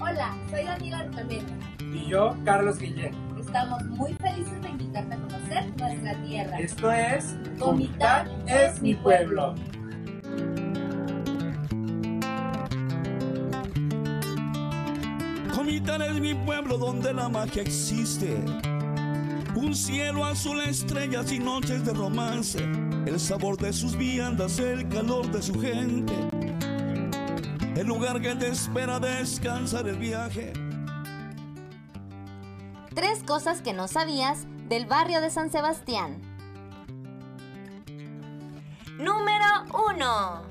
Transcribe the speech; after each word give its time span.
Hola, 0.00 0.36
soy 0.50 0.64
Daniela 0.64 0.98
Artameta. 1.00 1.52
Y 1.80 2.08
yo, 2.08 2.36
Carlos 2.44 2.78
Guillén. 2.78 3.14
Estamos 3.38 3.84
muy 3.84 4.14
felices 4.14 4.60
de 4.62 4.68
invitarte 4.68 5.14
a 5.14 5.18
conocer 5.18 5.76
nuestra 5.78 6.22
tierra. 6.22 6.58
Esto 6.58 6.90
es 6.90 7.36
Comitán 7.58 8.28
es 8.46 8.80
mi 8.82 8.94
pueblo. 8.94 9.54
Comitán 15.54 16.02
es 16.02 16.20
mi 16.20 16.34
pueblo 16.34 16.78
donde 16.78 17.12
la 17.12 17.28
magia 17.28 17.62
existe. 17.62 18.38
Un 19.54 19.74
cielo 19.74 20.24
azul, 20.24 20.60
estrellas 20.60 21.32
y 21.32 21.38
noches 21.38 21.84
de 21.84 21.92
romance. 21.94 22.62
El 23.06 23.18
sabor 23.18 23.56
de 23.56 23.72
sus 23.72 23.96
viandas, 23.96 24.58
el 24.58 24.88
calor 24.88 25.30
de 25.30 25.40
su 25.42 25.58
gente. 25.60 26.14
El 27.76 27.88
lugar 27.88 28.22
que 28.22 28.34
te 28.34 28.48
espera 28.48 28.98
descansar 28.98 29.86
el 29.86 29.98
viaje. 29.98 30.54
Tres 32.94 33.22
cosas 33.22 33.60
que 33.60 33.74
no 33.74 33.86
sabías 33.86 34.46
del 34.66 34.86
barrio 34.86 35.20
de 35.20 35.28
San 35.28 35.52
Sebastián. 35.52 36.22
Número 38.98 39.44
1. 39.94 40.42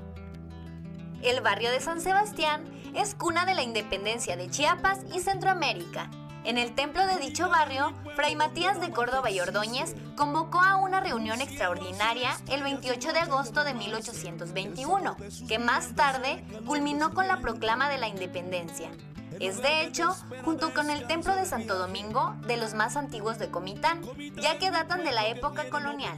El 1.24 1.42
barrio 1.42 1.72
de 1.72 1.82
San 1.82 2.00
Sebastián 2.00 2.64
es 2.94 3.16
cuna 3.16 3.48
de 3.48 3.56
la 3.56 3.64
independencia 3.64 4.38
de 4.38 4.48
Chiapas 4.52 5.00
y 5.12 5.20
Centroamérica. 5.20 6.12
En 6.46 6.60
el 6.60 6.76
templo 6.76 7.06
de 7.08 7.18
dicho 7.18 7.50
barrio, 7.50 7.92
Fray 8.16 8.36
Matías 8.36 8.80
de 8.80 8.92
Córdoba 8.92 9.32
y 9.32 9.40
Ordóñez 9.40 9.96
convocó 10.16 10.62
a 10.62 10.76
una 10.76 11.00
reunión 11.00 11.42
extraordinaria 11.42 12.38
el 12.50 12.62
28 12.62 13.14
de 13.14 13.20
agosto 13.20 13.64
de 13.64 13.74
1821, 13.74 15.18
que 15.48 15.58
más 15.58 15.96
tarde 15.96 16.46
culminó 16.68 17.16
con 17.16 17.28
la 17.28 17.38
proclama 17.42 17.90
de 17.90 17.98
la 17.98 18.10
independencia. 18.10 18.92
Es 19.40 19.62
de 19.62 19.82
hecho, 19.82 20.16
junto 20.44 20.72
con 20.74 20.92
el 20.92 21.08
templo 21.08 21.36
de 21.36 21.46
Santo 21.46 21.80
Domingo, 21.80 22.36
de 22.46 22.58
los 22.58 22.76
más 22.76 22.96
antiguos 22.96 23.40
de 23.40 23.50
Comitán, 23.50 24.02
ya 24.40 24.60
que 24.60 24.70
datan 24.70 25.04
de 25.04 25.12
la 25.12 25.28
época 25.28 25.70
colonial. 25.72 26.16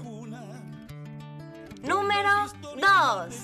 Número 1.87 2.29
2. 2.75 3.35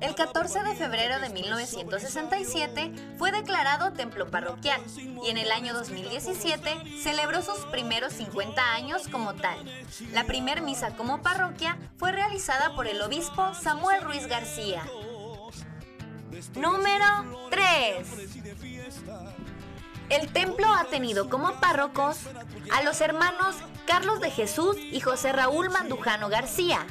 El 0.00 0.14
14 0.14 0.62
de 0.62 0.74
febrero 0.74 1.20
de 1.20 1.30
1967 1.30 2.92
fue 3.18 3.32
declarado 3.32 3.92
templo 3.92 4.30
parroquial 4.30 4.80
y 5.24 5.30
en 5.30 5.38
el 5.38 5.50
año 5.52 5.74
2017 5.74 7.00
celebró 7.02 7.42
sus 7.42 7.58
primeros 7.66 8.14
50 8.14 8.72
años 8.74 9.08
como 9.08 9.34
tal. 9.34 9.58
La 10.12 10.24
primer 10.24 10.62
misa 10.62 10.96
como 10.96 11.22
parroquia 11.22 11.78
fue 11.96 12.12
realizada 12.12 12.74
por 12.74 12.86
el 12.86 13.00
obispo 13.02 13.54
Samuel 13.54 14.02
Ruiz 14.02 14.26
García. 14.26 14.82
Número 16.54 17.48
3. 17.50 18.06
El 20.10 20.32
templo 20.32 20.66
ha 20.74 20.84
tenido 20.84 21.30
como 21.30 21.52
párrocos 21.60 22.18
a 22.72 22.82
los 22.82 23.00
hermanos 23.00 23.54
Carlos 23.86 24.20
de 24.20 24.30
Jesús 24.30 24.76
y 24.76 25.00
José 25.00 25.32
Raúl 25.32 25.70
Mandujano 25.70 26.28
García, 26.28 26.84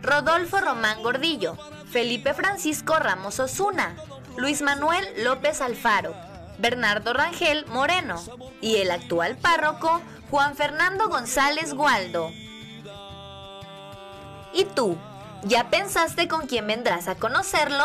Rodolfo 0.00 0.60
Román 0.60 1.02
Gordillo, 1.02 1.56
Felipe 1.90 2.34
Francisco 2.34 3.00
Ramos 3.00 3.40
Osuna, 3.40 3.96
Luis 4.36 4.62
Manuel 4.62 5.04
López 5.24 5.60
Alfaro, 5.60 6.14
Bernardo 6.58 7.12
Rangel 7.12 7.66
Moreno 7.66 8.22
y 8.60 8.76
el 8.76 8.92
actual 8.92 9.36
párroco 9.36 10.00
Juan 10.30 10.54
Fernando 10.54 11.08
González 11.08 11.74
Gualdo. 11.74 12.30
¿Y 14.52 14.64
tú? 14.76 14.96
¿Ya 15.42 15.68
pensaste 15.68 16.28
con 16.28 16.46
quién 16.46 16.66
vendrás 16.68 17.08
a 17.08 17.16
conocerlo? 17.16 17.84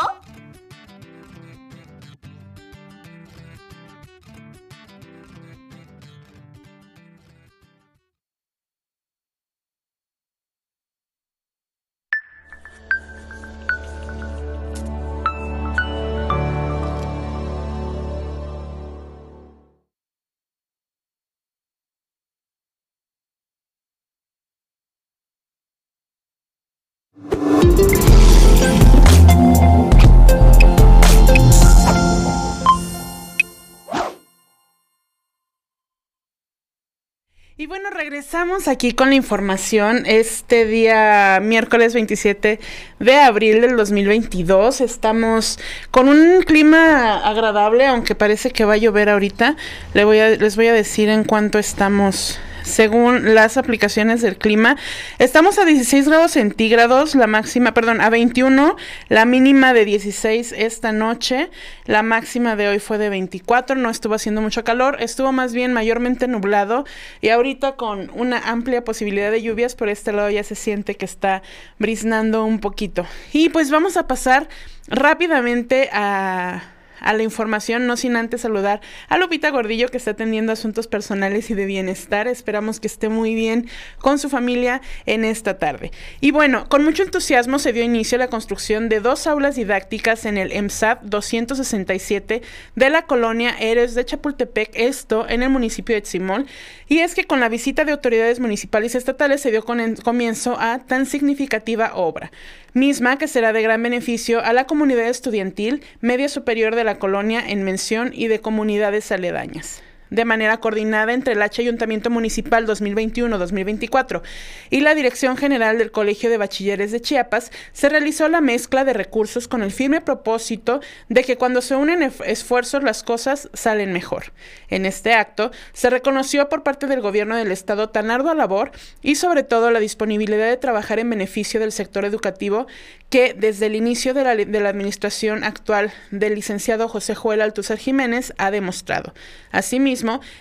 Bueno, 37.74 37.90
regresamos 37.90 38.68
aquí 38.68 38.92
con 38.92 39.08
la 39.08 39.16
información. 39.16 40.04
Este 40.06 40.64
día, 40.64 41.40
miércoles 41.42 41.92
27 41.92 42.60
de 43.00 43.14
abril 43.16 43.62
del 43.62 43.76
2022, 43.76 44.80
estamos 44.80 45.58
con 45.90 46.08
un 46.08 46.42
clima 46.42 47.28
agradable, 47.28 47.84
aunque 47.84 48.14
parece 48.14 48.52
que 48.52 48.64
va 48.64 48.74
a 48.74 48.76
llover 48.76 49.08
ahorita. 49.08 49.56
Les 49.92 50.04
voy 50.04 50.20
a, 50.20 50.28
les 50.28 50.54
voy 50.54 50.68
a 50.68 50.72
decir 50.72 51.08
en 51.08 51.24
cuánto 51.24 51.58
estamos 51.58 52.38
según 52.64 53.34
las 53.34 53.56
aplicaciones 53.56 54.22
del 54.22 54.36
clima. 54.36 54.76
Estamos 55.18 55.58
a 55.58 55.64
16 55.64 56.08
grados 56.08 56.32
centígrados, 56.32 57.14
la 57.14 57.26
máxima, 57.26 57.72
perdón, 57.72 58.00
a 58.00 58.10
21, 58.10 58.76
la 59.08 59.24
mínima 59.24 59.72
de 59.72 59.84
16 59.84 60.52
esta 60.56 60.90
noche, 60.92 61.50
la 61.84 62.02
máxima 62.02 62.56
de 62.56 62.68
hoy 62.68 62.78
fue 62.80 62.98
de 62.98 63.10
24, 63.10 63.76
no 63.76 63.90
estuvo 63.90 64.14
haciendo 64.14 64.40
mucho 64.40 64.64
calor, 64.64 64.96
estuvo 65.00 65.30
más 65.30 65.52
bien 65.52 65.72
mayormente 65.72 66.26
nublado 66.26 66.84
y 67.20 67.28
ahorita 67.28 67.76
con 67.76 68.10
una 68.14 68.38
amplia 68.38 68.82
posibilidad 68.82 69.30
de 69.30 69.42
lluvias, 69.42 69.74
por 69.76 69.88
este 69.88 70.12
lado 70.12 70.30
ya 70.30 70.42
se 70.42 70.54
siente 70.54 70.96
que 70.96 71.04
está 71.04 71.42
briznando 71.78 72.44
un 72.44 72.58
poquito. 72.58 73.06
Y 73.32 73.50
pues 73.50 73.70
vamos 73.70 73.96
a 73.96 74.06
pasar 74.06 74.48
rápidamente 74.88 75.90
a 75.92 76.73
a 77.00 77.12
la 77.12 77.22
información, 77.22 77.86
no 77.86 77.96
sin 77.96 78.16
antes 78.16 78.42
saludar 78.42 78.80
a 79.08 79.18
Lupita 79.18 79.50
Gordillo 79.50 79.88
que 79.88 79.96
está 79.96 80.12
atendiendo 80.12 80.52
asuntos 80.52 80.86
personales 80.86 81.50
y 81.50 81.54
de 81.54 81.66
bienestar. 81.66 82.28
Esperamos 82.28 82.80
que 82.80 82.86
esté 82.86 83.08
muy 83.08 83.34
bien 83.34 83.68
con 83.98 84.18
su 84.18 84.28
familia 84.28 84.80
en 85.06 85.24
esta 85.24 85.58
tarde. 85.58 85.90
Y 86.20 86.30
bueno, 86.30 86.68
con 86.68 86.84
mucho 86.84 87.02
entusiasmo 87.02 87.58
se 87.58 87.72
dio 87.72 87.82
inicio 87.84 88.16
a 88.16 88.20
la 88.20 88.28
construcción 88.28 88.88
de 88.88 89.00
dos 89.00 89.26
aulas 89.26 89.56
didácticas 89.56 90.24
en 90.24 90.38
el 90.38 90.52
EMSAT 90.52 91.02
267 91.02 92.42
de 92.74 92.90
la 92.90 93.02
colonia 93.02 93.56
Eres 93.58 93.94
de 93.94 94.04
Chapultepec, 94.04 94.70
esto 94.74 95.28
en 95.28 95.42
el 95.42 95.50
municipio 95.50 95.94
de 95.94 96.02
Tzimol. 96.02 96.46
Y 96.88 96.98
es 96.98 97.14
que 97.14 97.24
con 97.24 97.40
la 97.40 97.48
visita 97.48 97.84
de 97.84 97.92
autoridades 97.92 98.40
municipales 98.40 98.94
y 98.94 98.98
estatales 98.98 99.40
se 99.40 99.50
dio 99.50 99.64
con 99.64 99.96
comienzo 99.96 100.56
a 100.58 100.78
tan 100.78 101.06
significativa 101.06 101.94
obra 101.94 102.30
misma 102.74 103.16
que 103.18 103.28
será 103.28 103.52
de 103.52 103.62
gran 103.62 103.82
beneficio 103.82 104.44
a 104.44 104.52
la 104.52 104.66
comunidad 104.66 105.08
estudiantil 105.08 105.82
media 106.00 106.28
superior 106.28 106.74
de 106.74 106.84
la 106.84 106.98
colonia 106.98 107.42
en 107.46 107.62
mención 107.62 108.10
y 108.12 108.26
de 108.26 108.40
comunidades 108.40 109.10
aledañas 109.10 109.82
de 110.10 110.24
manera 110.24 110.58
coordinada 110.58 111.12
entre 111.12 111.32
el 111.32 111.42
H 111.42 111.62
Ayuntamiento 111.62 112.10
Municipal 112.10 112.66
2021-2024 112.66 114.22
y 114.70 114.80
la 114.80 114.94
Dirección 114.94 115.36
General 115.36 115.78
del 115.78 115.90
Colegio 115.90 116.30
de 116.30 116.38
Bachilleres 116.38 116.92
de 116.92 117.00
Chiapas, 117.00 117.50
se 117.72 117.88
realizó 117.88 118.28
la 118.28 118.40
mezcla 118.40 118.84
de 118.84 118.92
recursos 118.92 119.48
con 119.48 119.62
el 119.62 119.72
firme 119.72 120.00
propósito 120.00 120.80
de 121.08 121.24
que 121.24 121.36
cuando 121.36 121.62
se 121.62 121.76
unen 121.76 122.12
esfuerzos 122.26 122.82
las 122.82 123.02
cosas 123.02 123.48
salen 123.54 123.92
mejor. 123.92 124.32
En 124.68 124.86
este 124.86 125.14
acto 125.14 125.50
se 125.72 125.90
reconoció 125.90 126.48
por 126.48 126.62
parte 126.62 126.86
del 126.86 127.00
gobierno 127.00 127.36
del 127.36 127.52
Estado 127.52 127.88
tan 127.88 128.10
ardua 128.10 128.34
labor 128.34 128.72
y 129.02 129.14
sobre 129.14 129.42
todo 129.42 129.70
la 129.70 129.80
disponibilidad 129.80 130.48
de 130.48 130.56
trabajar 130.56 130.98
en 130.98 131.10
beneficio 131.10 131.60
del 131.60 131.72
sector 131.72 132.04
educativo 132.04 132.66
que 133.10 133.34
desde 133.34 133.66
el 133.66 133.76
inicio 133.76 134.12
de 134.12 134.24
la, 134.24 134.68
administración 134.68 135.44
actual 135.44 135.92
del 136.10 136.34
licenciado 136.34 136.88
José 136.88 137.14
Joel 137.14 137.42
Altuzar 137.42 137.78
Jiménez 137.78 138.32
ha 138.38 138.50
demostrado. 138.50 139.14
Asimismo, 139.52 139.93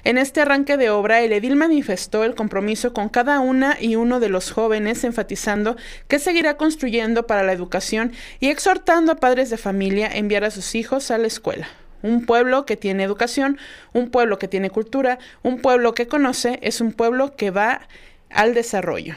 en 0.03 0.17
este 0.17 0.41
arranque 0.41 0.77
de 0.77 0.89
obra, 0.89 1.21
el 1.21 1.31
edil 1.31 1.55
manifestó 1.55 2.23
el 2.23 2.33
compromiso 2.33 2.93
con 2.93 3.09
cada 3.09 3.39
una 3.39 3.77
y 3.79 3.95
uno 3.95 4.19
de 4.19 4.29
los 4.29 4.51
jóvenes, 4.51 5.03
enfatizando 5.03 5.75
que 6.07 6.19
seguirá 6.19 6.57
construyendo 6.57 7.27
para 7.27 7.43
la 7.43 7.53
educación 7.53 8.13
y 8.39 8.49
exhortando 8.49 9.11
a 9.11 9.15
padres 9.15 9.49
de 9.49 9.57
familia 9.57 10.07
a 10.07 10.17
enviar 10.17 10.43
a 10.43 10.51
sus 10.51 10.75
hijos 10.75 11.11
a 11.11 11.17
la 11.17 11.27
escuela. 11.27 11.67
Un 12.01 12.25
pueblo 12.25 12.65
que 12.65 12.77
tiene 12.77 13.03
educación, 13.03 13.57
un 13.93 14.09
pueblo 14.09 14.39
que 14.39 14.47
tiene 14.47 14.69
cultura, 14.69 15.19
un 15.43 15.59
pueblo 15.59 15.93
que 15.93 16.07
conoce, 16.07 16.59
es 16.61 16.81
un 16.81 16.91
pueblo 16.91 17.35
que 17.35 17.51
va 17.51 17.87
al 18.29 18.53
desarrollo. 18.53 19.15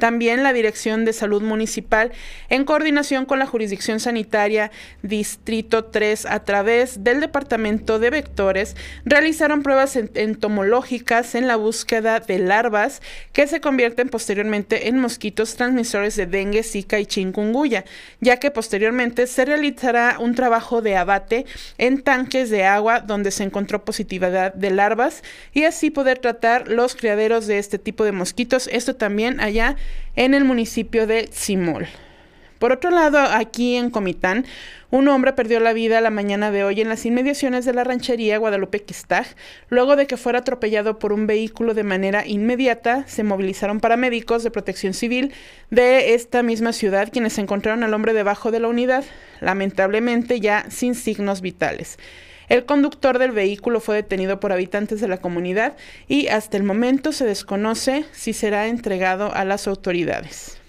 También 0.00 0.42
la 0.42 0.54
Dirección 0.54 1.04
de 1.04 1.12
Salud 1.12 1.42
Municipal, 1.42 2.10
en 2.48 2.64
coordinación 2.64 3.26
con 3.26 3.38
la 3.38 3.44
Jurisdicción 3.44 4.00
Sanitaria 4.00 4.70
Distrito 5.02 5.84
3 5.84 6.24
a 6.24 6.42
través 6.42 7.04
del 7.04 7.20
Departamento 7.20 7.98
de 7.98 8.08
Vectores, 8.08 8.76
realizaron 9.04 9.62
pruebas 9.62 9.96
entomológicas 9.96 11.34
en 11.34 11.46
la 11.46 11.56
búsqueda 11.56 12.18
de 12.18 12.38
larvas 12.38 13.02
que 13.34 13.46
se 13.46 13.60
convierten 13.60 14.08
posteriormente 14.08 14.88
en 14.88 14.98
mosquitos 14.98 15.54
transmisores 15.56 16.16
de 16.16 16.24
dengue, 16.24 16.62
zika 16.62 16.98
y 16.98 17.04
chikungunya, 17.04 17.84
ya 18.20 18.38
que 18.38 18.50
posteriormente 18.50 19.26
se 19.26 19.44
realizará 19.44 20.16
un 20.18 20.34
trabajo 20.34 20.80
de 20.80 20.96
abate 20.96 21.44
en 21.76 22.00
tanques 22.00 22.48
de 22.48 22.64
agua 22.64 23.00
donde 23.00 23.30
se 23.30 23.44
encontró 23.44 23.84
positividad 23.84 24.54
de 24.54 24.70
larvas 24.70 25.22
y 25.52 25.64
así 25.64 25.90
poder 25.90 26.20
tratar 26.20 26.68
los 26.68 26.94
criaderos 26.94 27.46
de 27.46 27.58
este 27.58 27.78
tipo 27.78 28.04
de 28.04 28.12
mosquitos. 28.12 28.66
Esto 28.72 28.96
también 28.96 29.40
allá 29.40 29.76
en 30.16 30.34
el 30.34 30.44
municipio 30.44 31.06
de 31.06 31.28
Simol. 31.32 31.86
Por 32.60 32.72
otro 32.72 32.90
lado, 32.90 33.18
aquí 33.18 33.76
en 33.76 33.88
Comitán, 33.88 34.44
un 34.90 35.08
hombre 35.08 35.32
perdió 35.32 35.60
la 35.60 35.72
vida 35.72 36.02
la 36.02 36.10
mañana 36.10 36.50
de 36.50 36.62
hoy 36.62 36.82
en 36.82 36.90
las 36.90 37.06
inmediaciones 37.06 37.64
de 37.64 37.72
la 37.72 37.84
ranchería 37.84 38.36
Guadalupe 38.36 38.82
Quistag, 38.82 39.26
luego 39.70 39.96
de 39.96 40.06
que 40.06 40.18
fuera 40.18 40.40
atropellado 40.40 40.98
por 40.98 41.14
un 41.14 41.26
vehículo 41.26 41.72
de 41.72 41.84
manera 41.84 42.26
inmediata. 42.26 43.04
Se 43.06 43.24
movilizaron 43.24 43.80
paramédicos 43.80 44.42
de 44.42 44.50
protección 44.50 44.92
civil 44.92 45.32
de 45.70 46.12
esta 46.12 46.42
misma 46.42 46.74
ciudad, 46.74 47.08
quienes 47.10 47.38
encontraron 47.38 47.82
al 47.82 47.94
hombre 47.94 48.12
debajo 48.12 48.50
de 48.50 48.60
la 48.60 48.68
unidad, 48.68 49.04
lamentablemente 49.40 50.38
ya 50.38 50.66
sin 50.68 50.94
signos 50.94 51.40
vitales. 51.40 51.98
El 52.50 52.64
conductor 52.64 53.20
del 53.20 53.30
vehículo 53.30 53.78
fue 53.78 53.94
detenido 53.94 54.40
por 54.40 54.52
habitantes 54.52 55.00
de 55.00 55.06
la 55.06 55.18
comunidad 55.18 55.76
y 56.08 56.26
hasta 56.26 56.56
el 56.56 56.64
momento 56.64 57.12
se 57.12 57.24
desconoce 57.24 58.04
si 58.10 58.32
será 58.32 58.66
entregado 58.66 59.32
a 59.32 59.44
las 59.44 59.68
autoridades. 59.68 60.59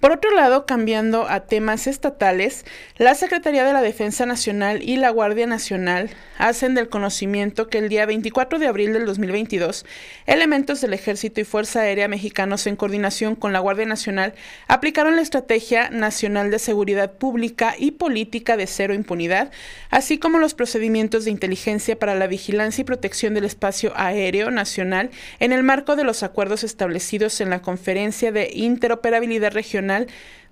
Por 0.00 0.12
otro 0.12 0.30
lado, 0.30 0.64
cambiando 0.64 1.28
a 1.28 1.40
temas 1.40 1.88
estatales, 1.88 2.64
la 2.98 3.16
Secretaría 3.16 3.64
de 3.64 3.72
la 3.72 3.82
Defensa 3.82 4.26
Nacional 4.26 4.80
y 4.80 4.96
la 4.96 5.10
Guardia 5.10 5.48
Nacional 5.48 6.08
hacen 6.38 6.76
del 6.76 6.88
conocimiento 6.88 7.66
que 7.66 7.78
el 7.78 7.88
día 7.88 8.06
24 8.06 8.60
de 8.60 8.68
abril 8.68 8.92
del 8.92 9.06
2022, 9.06 9.84
elementos 10.26 10.80
del 10.80 10.94
Ejército 10.94 11.40
y 11.40 11.44
Fuerza 11.44 11.80
Aérea 11.80 12.06
mexicanos 12.06 12.68
en 12.68 12.76
coordinación 12.76 13.34
con 13.34 13.52
la 13.52 13.58
Guardia 13.58 13.86
Nacional 13.86 14.34
aplicaron 14.68 15.16
la 15.16 15.22
Estrategia 15.22 15.90
Nacional 15.90 16.52
de 16.52 16.60
Seguridad 16.60 17.14
Pública 17.14 17.74
y 17.76 17.90
Política 17.90 18.56
de 18.56 18.68
Cero 18.68 18.94
Impunidad, 18.94 19.50
así 19.90 20.18
como 20.18 20.38
los 20.38 20.54
procedimientos 20.54 21.24
de 21.24 21.32
inteligencia 21.32 21.98
para 21.98 22.14
la 22.14 22.28
vigilancia 22.28 22.82
y 22.82 22.84
protección 22.84 23.34
del 23.34 23.46
espacio 23.46 23.92
aéreo 23.96 24.52
nacional 24.52 25.10
en 25.40 25.50
el 25.50 25.64
marco 25.64 25.96
de 25.96 26.04
los 26.04 26.22
acuerdos 26.22 26.62
establecidos 26.62 27.40
en 27.40 27.50
la 27.50 27.62
Conferencia 27.62 28.30
de 28.30 28.50
Interoperabilidad 28.52 29.52
Regional 29.52 29.87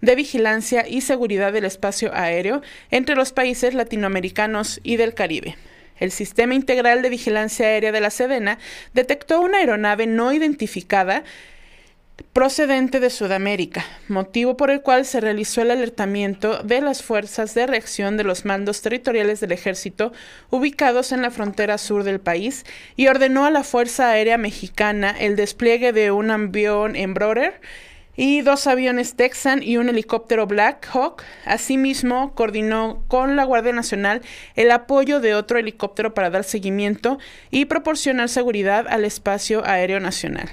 de 0.01 0.15
Vigilancia 0.15 0.87
y 0.89 1.01
Seguridad 1.03 1.53
del 1.53 1.65
Espacio 1.65 2.15
Aéreo 2.15 2.63
entre 2.91 3.17
los 3.17 3.33
países 3.33 3.75
latinoamericanos 3.75 4.81
y 4.83 4.97
del 4.97 5.15
Caribe. 5.15 5.57
El 5.99 6.11
Sistema 6.11 6.55
Integral 6.55 7.03
de 7.03 7.11
Vigilancia 7.11 7.67
Aérea 7.67 7.93
de 7.93 8.01
la 8.01 8.11
Sedena 8.11 8.59
detectó 8.93 9.41
una 9.41 9.59
aeronave 9.59 10.07
no 10.07 10.33
identificada 10.33 11.25
procedente 12.33 13.01
de 13.01 13.11
Sudamérica, 13.11 13.85
motivo 14.09 14.57
por 14.57 14.71
el 14.71 14.81
cual 14.81 15.05
se 15.05 15.21
realizó 15.21 15.63
el 15.63 15.71
alertamiento 15.71 16.63
de 16.63 16.81
las 16.81 17.03
fuerzas 17.03 17.55
de 17.55 17.67
reacción 17.67 18.17
de 18.17 18.25
los 18.25 18.45
mandos 18.45 18.81
territoriales 18.83 19.41
del 19.41 19.53
ejército 19.53 20.13
ubicados 20.51 21.13
en 21.13 21.23
la 21.23 21.31
frontera 21.31 21.79
sur 21.79 22.05
del 22.05 22.21
país 22.21 22.65
y 22.97 23.09
ordenó 23.09 23.45
a 23.45 23.51
la 23.51 23.65
Fuerza 23.65 24.11
Aérea 24.11 24.39
Mexicana 24.39 25.15
el 25.19 25.37
despliegue 25.37 25.93
de 25.93 26.11
un 26.11 26.31
avión 26.31 26.97
Embroider 26.97 27.61
y 28.17 28.41
dos 28.41 28.67
aviones 28.67 29.15
Texan 29.15 29.63
y 29.63 29.77
un 29.77 29.89
helicóptero 29.89 30.47
Black 30.47 30.89
Hawk. 30.93 31.23
Asimismo, 31.45 32.35
coordinó 32.35 33.05
con 33.09 33.37
la 33.37 33.45
Guardia 33.45 33.73
Nacional 33.73 34.23
el 34.55 34.71
apoyo 34.71 35.21
de 35.21 35.35
otro 35.35 35.59
helicóptero 35.59 36.15
para 36.15 36.31
dar 36.31 36.45
seguimiento 36.45 37.19
y 37.51 37.67
proporcionar 37.67 38.29
seguridad 38.29 38.87
al 38.89 39.05
espacio 39.05 39.65
aéreo 39.67 40.01
nacional. 40.01 40.49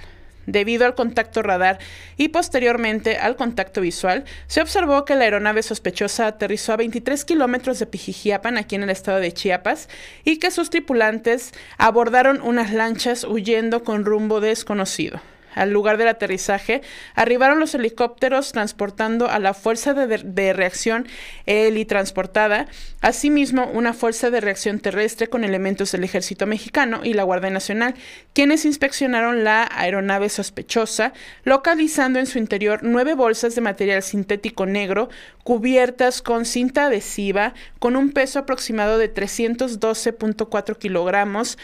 Debido 0.45 0.85
al 0.85 0.95
contacto 0.95 1.41
radar 1.41 1.79
y 2.17 2.27
posteriormente 2.27 3.17
al 3.17 3.37
contacto 3.37 3.79
visual, 3.79 4.25
se 4.47 4.61
observó 4.61 5.05
que 5.05 5.15
la 5.15 5.23
aeronave 5.23 5.63
sospechosa 5.63 6.27
aterrizó 6.27 6.73
a 6.73 6.77
23 6.77 7.23
kilómetros 7.23 7.79
de 7.79 7.85
Pijijiapan, 7.85 8.57
aquí 8.57 8.75
en 8.75 8.83
el 8.83 8.89
estado 8.89 9.19
de 9.19 9.31
Chiapas, 9.31 9.87
y 10.25 10.39
que 10.39 10.51
sus 10.51 10.69
tripulantes 10.69 11.53
abordaron 11.77 12.41
unas 12.41 12.73
lanchas 12.73 13.23
huyendo 13.23 13.85
con 13.85 14.03
rumbo 14.03 14.41
desconocido. 14.41 15.21
Al 15.55 15.71
lugar 15.71 15.97
del 15.97 16.07
aterrizaje 16.07 16.81
arribaron 17.15 17.59
los 17.59 17.75
helicópteros 17.75 18.51
transportando 18.51 19.29
a 19.29 19.39
la 19.39 19.53
fuerza 19.53 19.93
de, 19.93 20.53
reacción 20.53 21.07
helitransportada, 21.45 22.67
asimismo 23.01 23.67
una 23.73 23.93
fuerza 23.93 24.29
de 24.29 24.41
reacción 24.41 24.79
terrestre 24.79 25.27
con 25.27 25.43
elementos 25.43 25.91
del 25.91 26.03
ejército 26.03 26.45
mexicano 26.45 27.01
y 27.03 27.13
la 27.13 27.23
Guardia 27.23 27.49
Nacional, 27.49 27.95
quienes 28.33 28.65
inspeccionaron 28.65 29.43
la 29.43 29.69
aeronave 29.71 30.29
sospechosa, 30.29 31.13
localizando 31.43 32.19
en 32.19 32.25
su 32.25 32.37
interior 32.37 32.79
nueve 32.83 33.13
bolsas 33.13 33.55
de 33.55 33.61
material 33.61 34.03
sintético 34.03 34.65
negro 34.65 35.09
cubiertas 35.43 36.21
con 36.21 36.45
cinta 36.45 36.85
adhesiva 36.85 37.53
con 37.79 37.95
un 37.95 38.11
peso 38.11 38.39
aproximado 38.39 38.97
de 38.97 39.13
312.4 39.13 40.77
kilogramos 40.77 41.57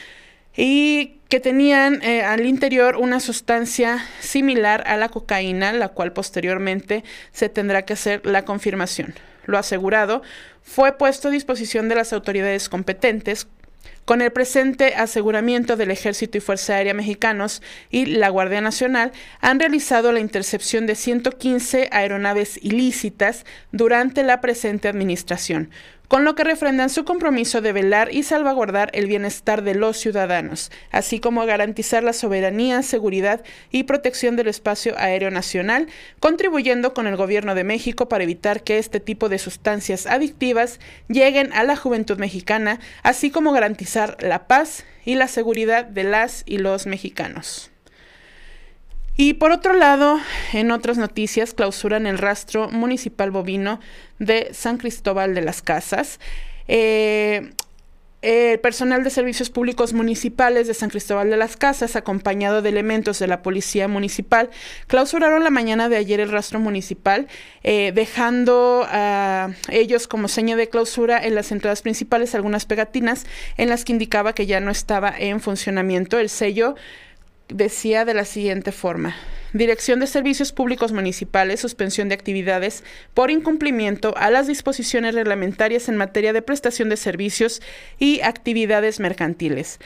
y 0.62 1.22
que 1.30 1.40
tenían 1.40 2.02
eh, 2.04 2.22
al 2.22 2.46
interior 2.46 2.98
una 2.98 3.22
sustancia 3.22 4.06
similar 4.20 4.84
a 4.88 4.98
la 4.98 5.08
cocaína, 5.08 5.72
la 5.72 5.88
cual 5.88 6.12
posteriormente 6.12 7.06
se 7.32 7.48
tendrá 7.48 7.84
que 7.84 7.94
hacer 7.94 8.26
la 8.26 8.44
confirmación. 8.44 9.14
Lo 9.46 9.58
asegurado 9.58 10.22
fue 10.62 10.98
puesto 10.98 11.30
a 11.30 11.32
disposición 11.32 11.88
de 11.88 11.96
las 11.96 12.12
autoridades 12.12 12.68
competentes 12.68 13.48
con 14.04 14.22
el 14.22 14.32
presente 14.32 14.96
aseguramiento 14.96 15.78
del 15.78 15.92
Ejército 15.92 16.38
y 16.38 16.42
Fuerza 16.42 16.76
Aérea 16.76 16.94
Mexicanos 16.94 17.62
y 17.90 18.08
la 18.08 18.28
Guardia 18.28 18.60
Nacional 18.60 19.14
han 19.40 19.62
realizado 19.62 20.12
la 20.12 20.20
intercepción 20.20 20.88
de 20.88 20.96
115 20.96 21.88
aeronaves 21.92 22.60
ilícitas 22.62 23.46
durante 23.72 24.24
la 24.24 24.42
presente 24.42 24.90
administración, 24.90 25.70
con 26.10 26.26
lo 26.26 26.36
que 26.36 26.44
refrendan 26.44 26.90
su 26.90 27.06
compromiso 27.06 27.62
de 27.62 27.72
velar 27.72 28.14
y 28.14 28.24
salvaguardar 28.24 28.90
el 28.94 29.06
bienestar 29.06 29.62
de 29.62 29.76
los 29.76 29.96
ciudadanos, 29.98 30.72
así 30.92 31.20
como 31.20 31.46
garantizar 31.46 32.04
la 32.04 32.14
soberanía, 32.14 32.82
seguridad 32.82 33.44
y 33.72 33.84
protección 33.84 34.36
del 34.36 34.48
espacio 34.48 34.96
aéreo 34.98 35.30
nacional, 35.32 35.88
contribuyendo 36.20 36.96
con 36.96 37.06
el 37.06 37.16
Gobierno 37.16 37.54
de 37.54 37.64
México 37.64 38.10
para 38.10 38.24
evitar 38.24 38.64
que 38.64 38.80
este 38.80 39.00
tipo 39.00 39.30
de 39.30 39.38
sustancias 39.38 40.08
adictivas 40.08 40.80
lleguen 41.08 41.54
a 41.54 41.64
la 41.64 41.76
juventud 41.76 42.18
mexicana, 42.18 42.80
así 43.04 43.30
como 43.30 43.52
garantizar 43.52 44.18
la 44.20 44.48
paz 44.48 44.86
y 45.06 45.14
la 45.14 45.28
seguridad 45.28 45.86
de 45.86 46.06
las 46.06 46.42
y 46.48 46.58
los 46.58 46.88
mexicanos. 46.88 47.70
Y 49.22 49.34
por 49.34 49.52
otro 49.52 49.74
lado, 49.74 50.18
en 50.54 50.72
otras 50.72 50.98
noticias, 50.98 51.54
clausuran 51.54 52.08
el 52.08 52.18
rastro 52.18 52.70
municipal 52.70 53.32
bovino 53.32 53.82
de 54.18 54.48
San 54.54 54.78
Cristóbal 54.78 55.36
de 55.36 55.42
las 55.42 55.62
Casas. 55.62 56.22
Eh, 56.70 57.52
el 58.22 58.60
personal 58.62 59.04
de 59.04 59.10
servicios 59.10 59.50
públicos 59.50 59.92
municipales 59.92 60.68
de 60.68 60.74
San 60.74 60.90
Cristóbal 60.90 61.30
de 61.30 61.36
las 61.36 61.58
Casas, 61.58 61.98
acompañado 61.98 62.62
de 62.62 62.70
elementos 62.70 63.20
de 63.20 63.28
la 63.28 63.42
Policía 63.42 63.90
Municipal, 63.90 64.52
clausuraron 64.88 65.44
la 65.44 65.50
mañana 65.50 65.90
de 65.90 65.98
ayer 65.98 66.22
el 66.22 66.32
rastro 66.32 66.62
municipal, 66.62 67.28
eh, 67.64 67.92
dejando 67.94 68.86
a 68.90 69.50
ellos 69.70 70.08
como 70.08 70.30
seña 70.30 70.56
de 70.56 70.70
clausura 70.70 71.22
en 71.22 71.36
las 71.36 71.52
entradas 71.52 71.82
principales 71.82 72.36
algunas 72.36 72.66
pegatinas 72.66 73.26
en 73.58 73.68
las 73.68 73.84
que 73.84 73.92
indicaba 73.92 74.32
que 74.32 74.46
ya 74.46 74.62
no 74.62 74.72
estaba 74.72 75.14
en 75.18 75.42
funcionamiento 75.42 76.20
el 76.20 76.30
sello 76.30 76.76
decía 77.50 78.06
de 78.06 78.14
la 78.14 78.26
siguiente 78.26 78.72
forma. 78.72 79.16
Dirección 79.54 80.00
de 80.00 80.06
Servicios 80.08 80.52
Públicos 80.52 80.92
Municipales, 80.92 81.60
suspensión 81.60 82.08
de 82.08 82.16
actividades 82.16 82.84
por 83.16 83.32
incumplimiento 83.32 84.14
a 84.18 84.30
las 84.30 84.46
disposiciones 84.46 85.16
reglamentarias 85.16 85.90
en 85.90 85.98
materia 85.98 86.34
de 86.34 86.44
prestación 86.44 86.90
de 86.90 86.98
servicios 86.98 87.62
y 87.98 88.22
actividades 88.22 89.00
mercantiles. 89.00 89.80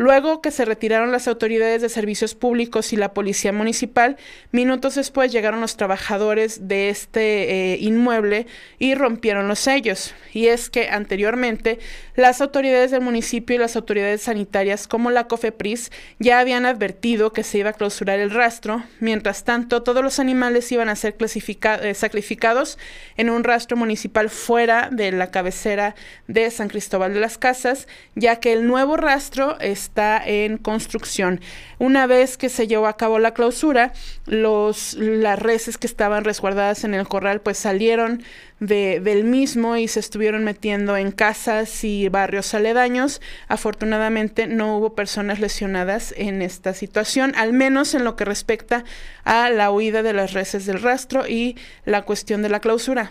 Luego 0.00 0.40
que 0.40 0.50
se 0.50 0.64
retiraron 0.64 1.12
las 1.12 1.28
autoridades 1.28 1.82
de 1.82 1.90
servicios 1.90 2.34
públicos 2.34 2.94
y 2.94 2.96
la 2.96 3.12
policía 3.12 3.52
municipal, 3.52 4.16
minutos 4.50 4.94
después 4.94 5.30
llegaron 5.30 5.60
los 5.60 5.76
trabajadores 5.76 6.68
de 6.68 6.88
este 6.88 7.74
eh, 7.74 7.78
inmueble 7.82 8.46
y 8.78 8.94
rompieron 8.94 9.46
los 9.46 9.58
sellos. 9.58 10.14
Y 10.32 10.46
es 10.46 10.70
que 10.70 10.88
anteriormente 10.88 11.78
las 12.14 12.40
autoridades 12.40 12.92
del 12.92 13.02
municipio 13.02 13.56
y 13.56 13.58
las 13.58 13.76
autoridades 13.76 14.22
sanitarias 14.22 14.88
como 14.88 15.10
la 15.10 15.28
COFEPRIS 15.28 15.92
ya 16.18 16.38
habían 16.38 16.64
advertido 16.64 17.34
que 17.34 17.42
se 17.42 17.58
iba 17.58 17.68
a 17.68 17.74
clausurar 17.74 18.20
el 18.20 18.30
rastro. 18.30 18.82
Mientras 19.00 19.44
tanto, 19.44 19.82
todos 19.82 20.02
los 20.02 20.18
animales 20.18 20.72
iban 20.72 20.88
a 20.88 20.96
ser 20.96 21.14
eh, 21.20 21.94
sacrificados 21.94 22.78
en 23.18 23.28
un 23.28 23.44
rastro 23.44 23.76
municipal 23.76 24.30
fuera 24.30 24.88
de 24.90 25.12
la 25.12 25.30
cabecera 25.30 25.94
de 26.26 26.50
San 26.50 26.68
Cristóbal 26.68 27.12
de 27.12 27.20
las 27.20 27.36
Casas, 27.36 27.86
ya 28.14 28.36
que 28.36 28.54
el 28.54 28.66
nuevo 28.66 28.96
rastro 28.96 29.60
es 29.60 29.89
está 29.90 30.22
en 30.24 30.56
construcción. 30.56 31.40
Una 31.78 32.06
vez 32.06 32.36
que 32.36 32.48
se 32.48 32.68
llevó 32.68 32.86
a 32.86 32.96
cabo 32.96 33.18
la 33.18 33.34
clausura, 33.34 33.92
los, 34.24 34.94
las 34.94 35.36
reses 35.36 35.78
que 35.78 35.88
estaban 35.88 36.22
resguardadas 36.22 36.84
en 36.84 36.94
el 36.94 37.08
corral 37.08 37.40
pues 37.40 37.58
salieron 37.58 38.22
de, 38.60 39.00
del 39.00 39.24
mismo 39.24 39.76
y 39.76 39.88
se 39.88 39.98
estuvieron 39.98 40.44
metiendo 40.44 40.96
en 40.96 41.10
casas 41.10 41.82
y 41.82 42.08
barrios 42.08 42.54
aledaños. 42.54 43.20
Afortunadamente 43.48 44.46
no 44.46 44.76
hubo 44.76 44.94
personas 44.94 45.40
lesionadas 45.40 46.14
en 46.16 46.40
esta 46.40 46.72
situación, 46.72 47.32
al 47.34 47.52
menos 47.52 47.94
en 47.94 48.04
lo 48.04 48.14
que 48.14 48.24
respecta 48.24 48.84
a 49.24 49.50
la 49.50 49.72
huida 49.72 50.04
de 50.04 50.12
las 50.12 50.34
reses 50.34 50.66
del 50.66 50.80
rastro 50.80 51.26
y 51.26 51.56
la 51.84 52.02
cuestión 52.02 52.42
de 52.42 52.48
la 52.48 52.60
clausura. 52.60 53.10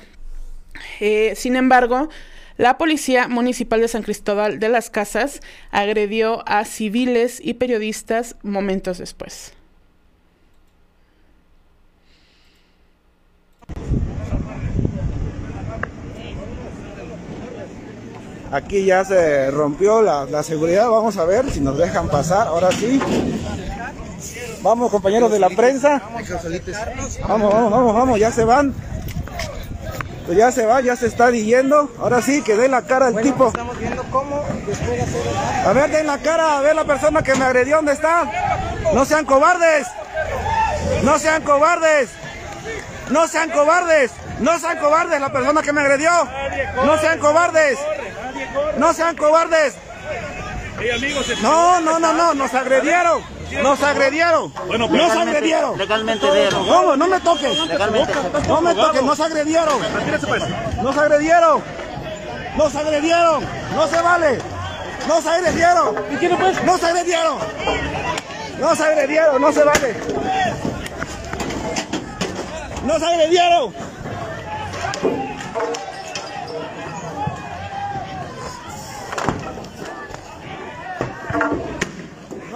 Eh, 1.01 1.33
sin 1.36 1.57
embargo, 1.57 2.09
la 2.59 2.77
Policía 2.77 3.29
Municipal 3.29 3.79
de 3.79 3.87
San 3.87 4.03
Cristóbal 4.03 4.59
de 4.59 4.67
las 4.67 4.89
Casas 4.89 5.39
agredió 5.71 6.43
a 6.45 6.65
civiles 6.65 7.39
y 7.41 7.53
periodistas 7.53 8.35
momentos 8.43 8.97
después. 8.97 9.53
Aquí 18.51 18.83
ya 18.83 19.05
se 19.05 19.51
rompió 19.51 20.01
la, 20.01 20.25
la, 20.25 20.43
seguridad, 20.43 20.89
vamos 20.89 21.15
a 21.15 21.23
ver 21.23 21.49
si 21.49 21.61
nos 21.61 21.77
dejan 21.77 22.09
pasar, 22.09 22.47
ahora 22.47 22.71
sí. 22.73 22.99
Vamos 24.61 24.91
compañeros 24.91 25.31
de 25.31 25.39
la 25.39 25.49
prensa. 25.49 26.01
Vamos, 27.25 27.53
vamos, 27.53 27.71
vamos, 27.71 27.93
vamos, 27.95 28.19
ya 28.19 28.33
se 28.33 28.43
van. 28.43 28.73
Pues 30.29 30.38
ya 30.38 30.51
se 30.51 30.63
va, 30.63 30.79
ya 30.79 30.95
se 30.95 31.07
está 31.07 31.31
yendo. 31.31 31.91
Ahora 31.98 32.21
sí, 32.21 32.43
que 32.43 32.55
dé 32.55 32.67
la 32.67 32.83
cara 32.83 33.07
el 33.07 33.19
tipo. 33.19 33.48
Estamos 33.48 33.79
viendo 33.79 34.03
cómo 34.12 34.45
después 34.67 34.91
de 34.91 35.01
hacer 35.01 35.21
A 35.65 35.74
ver, 35.74 35.89
den 35.89 36.05
la 36.05 36.19
cara, 36.19 36.59
a 36.59 36.62
ver 36.62 36.75
la 36.75 36.83
persona 36.83 37.24
que 37.24 37.33
me 37.33 37.45
agredió, 37.45 37.77
¿dónde 37.77 37.93
está? 37.93 38.31
No 38.93 39.05
sean 39.05 39.25
cobardes. 39.25 39.88
No 41.01 41.17
sean 41.17 41.41
cobardes. 41.41 42.12
No 43.09 43.27
sean 43.27 43.50
cobardes. 43.50 44.12
No 44.39 44.59
sean 44.59 44.77
cobardes 44.77 45.19
la 45.19 45.31
persona 45.31 45.63
que 45.63 45.74
me 45.74 45.81
agredió. 45.81 46.12
No 46.75 46.95
sean 47.00 47.17
cobardes. 47.17 47.79
No 48.77 48.93
sean 48.93 49.15
cobardes. 49.15 49.74
No, 51.41 51.81
no, 51.81 51.98
no, 51.98 52.13
no, 52.13 52.36
nos 52.36 52.53
agredieron. 52.53 53.24
Nos 53.51 53.81
agredieron. 53.81 54.53
nos 54.67 55.11
agredieron. 55.11 55.77
Legalmente, 55.77 56.29
véalo. 56.29 56.65
¿Cómo? 56.67 56.95
No 56.95 57.07
me 57.07 57.19
toques. 57.19 57.59
Legalmente. 57.67 58.13
No 58.47 58.61
me 58.61 58.75
toques, 58.75 59.03
nos 59.03 59.19
agredieron. 59.19 59.81
Nos 60.81 60.97
agredieron. 60.97 61.63
Nos 62.55 62.75
agredieron. 62.75 63.43
No 63.75 63.87
se 63.87 64.01
vale. 64.01 64.39
Nos 65.07 65.25
agredieron. 65.25 65.95
Nos 66.65 66.83
agredieron. 66.83 67.37
Nos 68.59 68.79
agredieron. 68.79 69.41
No 69.41 69.51
se 69.51 69.63
vale. 69.63 69.95
Nos 72.85 73.01
agredieron. 73.01 73.88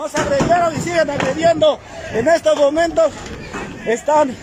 Nos 0.04 0.16
agredieron 0.16 0.76
y 0.76 0.82
siguen 0.82 1.10
agrediendo. 1.10 1.80
En 2.12 2.28
estos 2.28 2.58
momentos 2.58 3.14
están. 3.86 4.36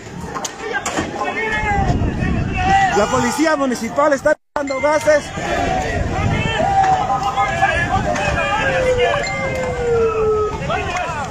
La 2.96 3.06
policía 3.10 3.56
municipal 3.56 4.10
está 4.14 4.34
dando 4.54 4.80
gases. 4.80 5.22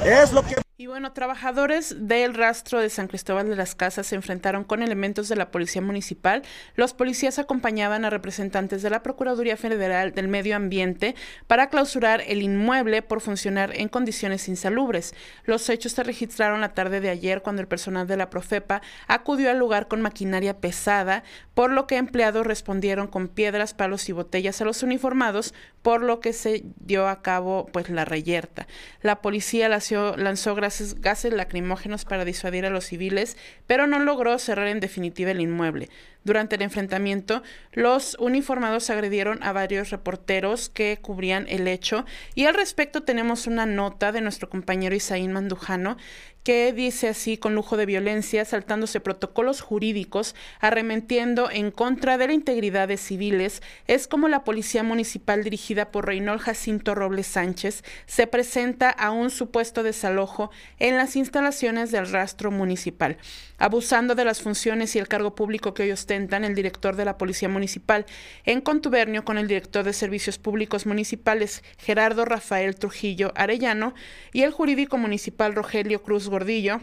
Es 0.04 0.32
lo 0.32 0.44
que 0.44 0.59
bueno, 0.90 1.12
trabajadores 1.12 2.08
del 2.08 2.34
rastro 2.34 2.80
de 2.80 2.90
San 2.90 3.06
Cristóbal 3.06 3.48
de 3.48 3.54
las 3.54 3.76
Casas 3.76 4.08
se 4.08 4.16
enfrentaron 4.16 4.64
con 4.64 4.82
elementos 4.82 5.28
de 5.28 5.36
la 5.36 5.52
Policía 5.52 5.80
Municipal. 5.80 6.42
Los 6.74 6.94
policías 6.94 7.38
acompañaban 7.38 8.04
a 8.04 8.10
representantes 8.10 8.82
de 8.82 8.90
la 8.90 9.02
Procuraduría 9.02 9.56
Federal 9.56 10.12
del 10.12 10.26
Medio 10.26 10.56
Ambiente 10.56 11.14
para 11.46 11.68
clausurar 11.68 12.22
el 12.26 12.42
inmueble 12.42 13.02
por 13.02 13.20
funcionar 13.20 13.72
en 13.76 13.88
condiciones 13.88 14.48
insalubres. 14.48 15.14
Los 15.44 15.68
hechos 15.70 15.92
se 15.92 16.02
registraron 16.02 16.60
la 16.60 16.74
tarde 16.74 17.00
de 17.00 17.10
ayer 17.10 17.40
cuando 17.42 17.62
el 17.62 17.68
personal 17.68 18.08
de 18.08 18.16
la 18.16 18.28
Profepa 18.28 18.82
acudió 19.06 19.50
al 19.50 19.58
lugar 19.58 19.86
con 19.86 20.00
maquinaria 20.00 20.58
pesada, 20.58 21.22
por 21.54 21.70
lo 21.70 21.86
que 21.86 21.98
empleados 21.98 22.46
respondieron 22.46 23.06
con 23.06 23.28
piedras, 23.28 23.74
palos 23.74 24.08
y 24.08 24.12
botellas 24.12 24.60
a 24.60 24.64
los 24.64 24.82
uniformados, 24.82 25.54
por 25.82 26.02
lo 26.02 26.20
que 26.20 26.32
se 26.32 26.64
dio 26.80 27.06
a 27.08 27.22
cabo 27.22 27.66
pues 27.72 27.88
la 27.90 28.04
reyerta. 28.04 28.66
La 29.02 29.22
policía 29.22 29.68
lanzó, 29.68 30.16
lanzó 30.16 30.54
gases, 31.00 31.32
lacrimógenos 31.32 32.04
para 32.04 32.24
disuadir 32.24 32.66
a 32.66 32.70
los 32.70 32.86
civiles, 32.86 33.36
pero 33.66 33.86
no 33.86 33.98
logró 33.98 34.38
cerrar 34.38 34.68
en 34.68 34.80
definitiva 34.80 35.30
el 35.30 35.40
inmueble. 35.40 35.88
Durante 36.22 36.56
el 36.56 36.62
enfrentamiento, 36.62 37.42
los 37.72 38.16
uniformados 38.18 38.90
agredieron 38.90 39.42
a 39.42 39.52
varios 39.52 39.90
reporteros 39.90 40.68
que 40.68 40.98
cubrían 41.00 41.46
el 41.48 41.66
hecho. 41.66 42.04
Y 42.34 42.44
al 42.44 42.54
respecto 42.54 43.02
tenemos 43.02 43.46
una 43.46 43.64
nota 43.64 44.12
de 44.12 44.20
nuestro 44.20 44.50
compañero 44.50 44.94
Isaín 44.94 45.32
Mandujano 45.32 45.96
que 46.42 46.72
dice 46.72 47.08
así 47.08 47.36
con 47.36 47.54
lujo 47.54 47.76
de 47.76 47.86
violencia, 47.86 48.44
saltándose 48.44 49.00
protocolos 49.00 49.60
jurídicos, 49.60 50.34
arremetiendo 50.60 51.50
en 51.50 51.70
contra 51.70 52.16
de 52.16 52.28
la 52.28 52.32
integridad 52.32 52.88
de 52.88 52.96
civiles, 52.96 53.62
es 53.86 54.08
como 54.08 54.28
la 54.28 54.44
policía 54.44 54.82
municipal 54.82 55.44
dirigida 55.44 55.90
por 55.90 56.06
Reynold 56.06 56.40
Jacinto 56.40 56.94
Robles 56.94 57.26
Sánchez 57.26 57.84
se 58.06 58.26
presenta 58.26 58.90
a 58.90 59.10
un 59.10 59.30
supuesto 59.30 59.82
desalojo 59.82 60.50
en 60.78 60.96
las 60.96 61.16
instalaciones 61.16 61.90
del 61.90 62.10
rastro 62.10 62.50
municipal, 62.50 63.18
abusando 63.60 64.16
de 64.16 64.24
las 64.24 64.40
funciones 64.40 64.96
y 64.96 64.98
el 64.98 65.06
cargo 65.06 65.36
público 65.36 65.72
que 65.72 65.84
hoy 65.84 65.92
ostentan 65.92 66.44
el 66.44 66.56
director 66.56 66.96
de 66.96 67.04
la 67.04 67.18
Policía 67.18 67.48
Municipal, 67.48 68.06
en 68.44 68.60
contubernio 68.60 69.24
con 69.24 69.38
el 69.38 69.46
director 69.46 69.84
de 69.84 69.92
Servicios 69.92 70.38
Públicos 70.38 70.86
Municipales, 70.86 71.62
Gerardo 71.78 72.24
Rafael 72.24 72.74
Trujillo 72.74 73.32
Arellano, 73.36 73.94
y 74.32 74.42
el 74.42 74.50
jurídico 74.50 74.98
municipal 74.98 75.54
Rogelio 75.54 76.02
Cruz 76.02 76.28
Gordillo, 76.28 76.80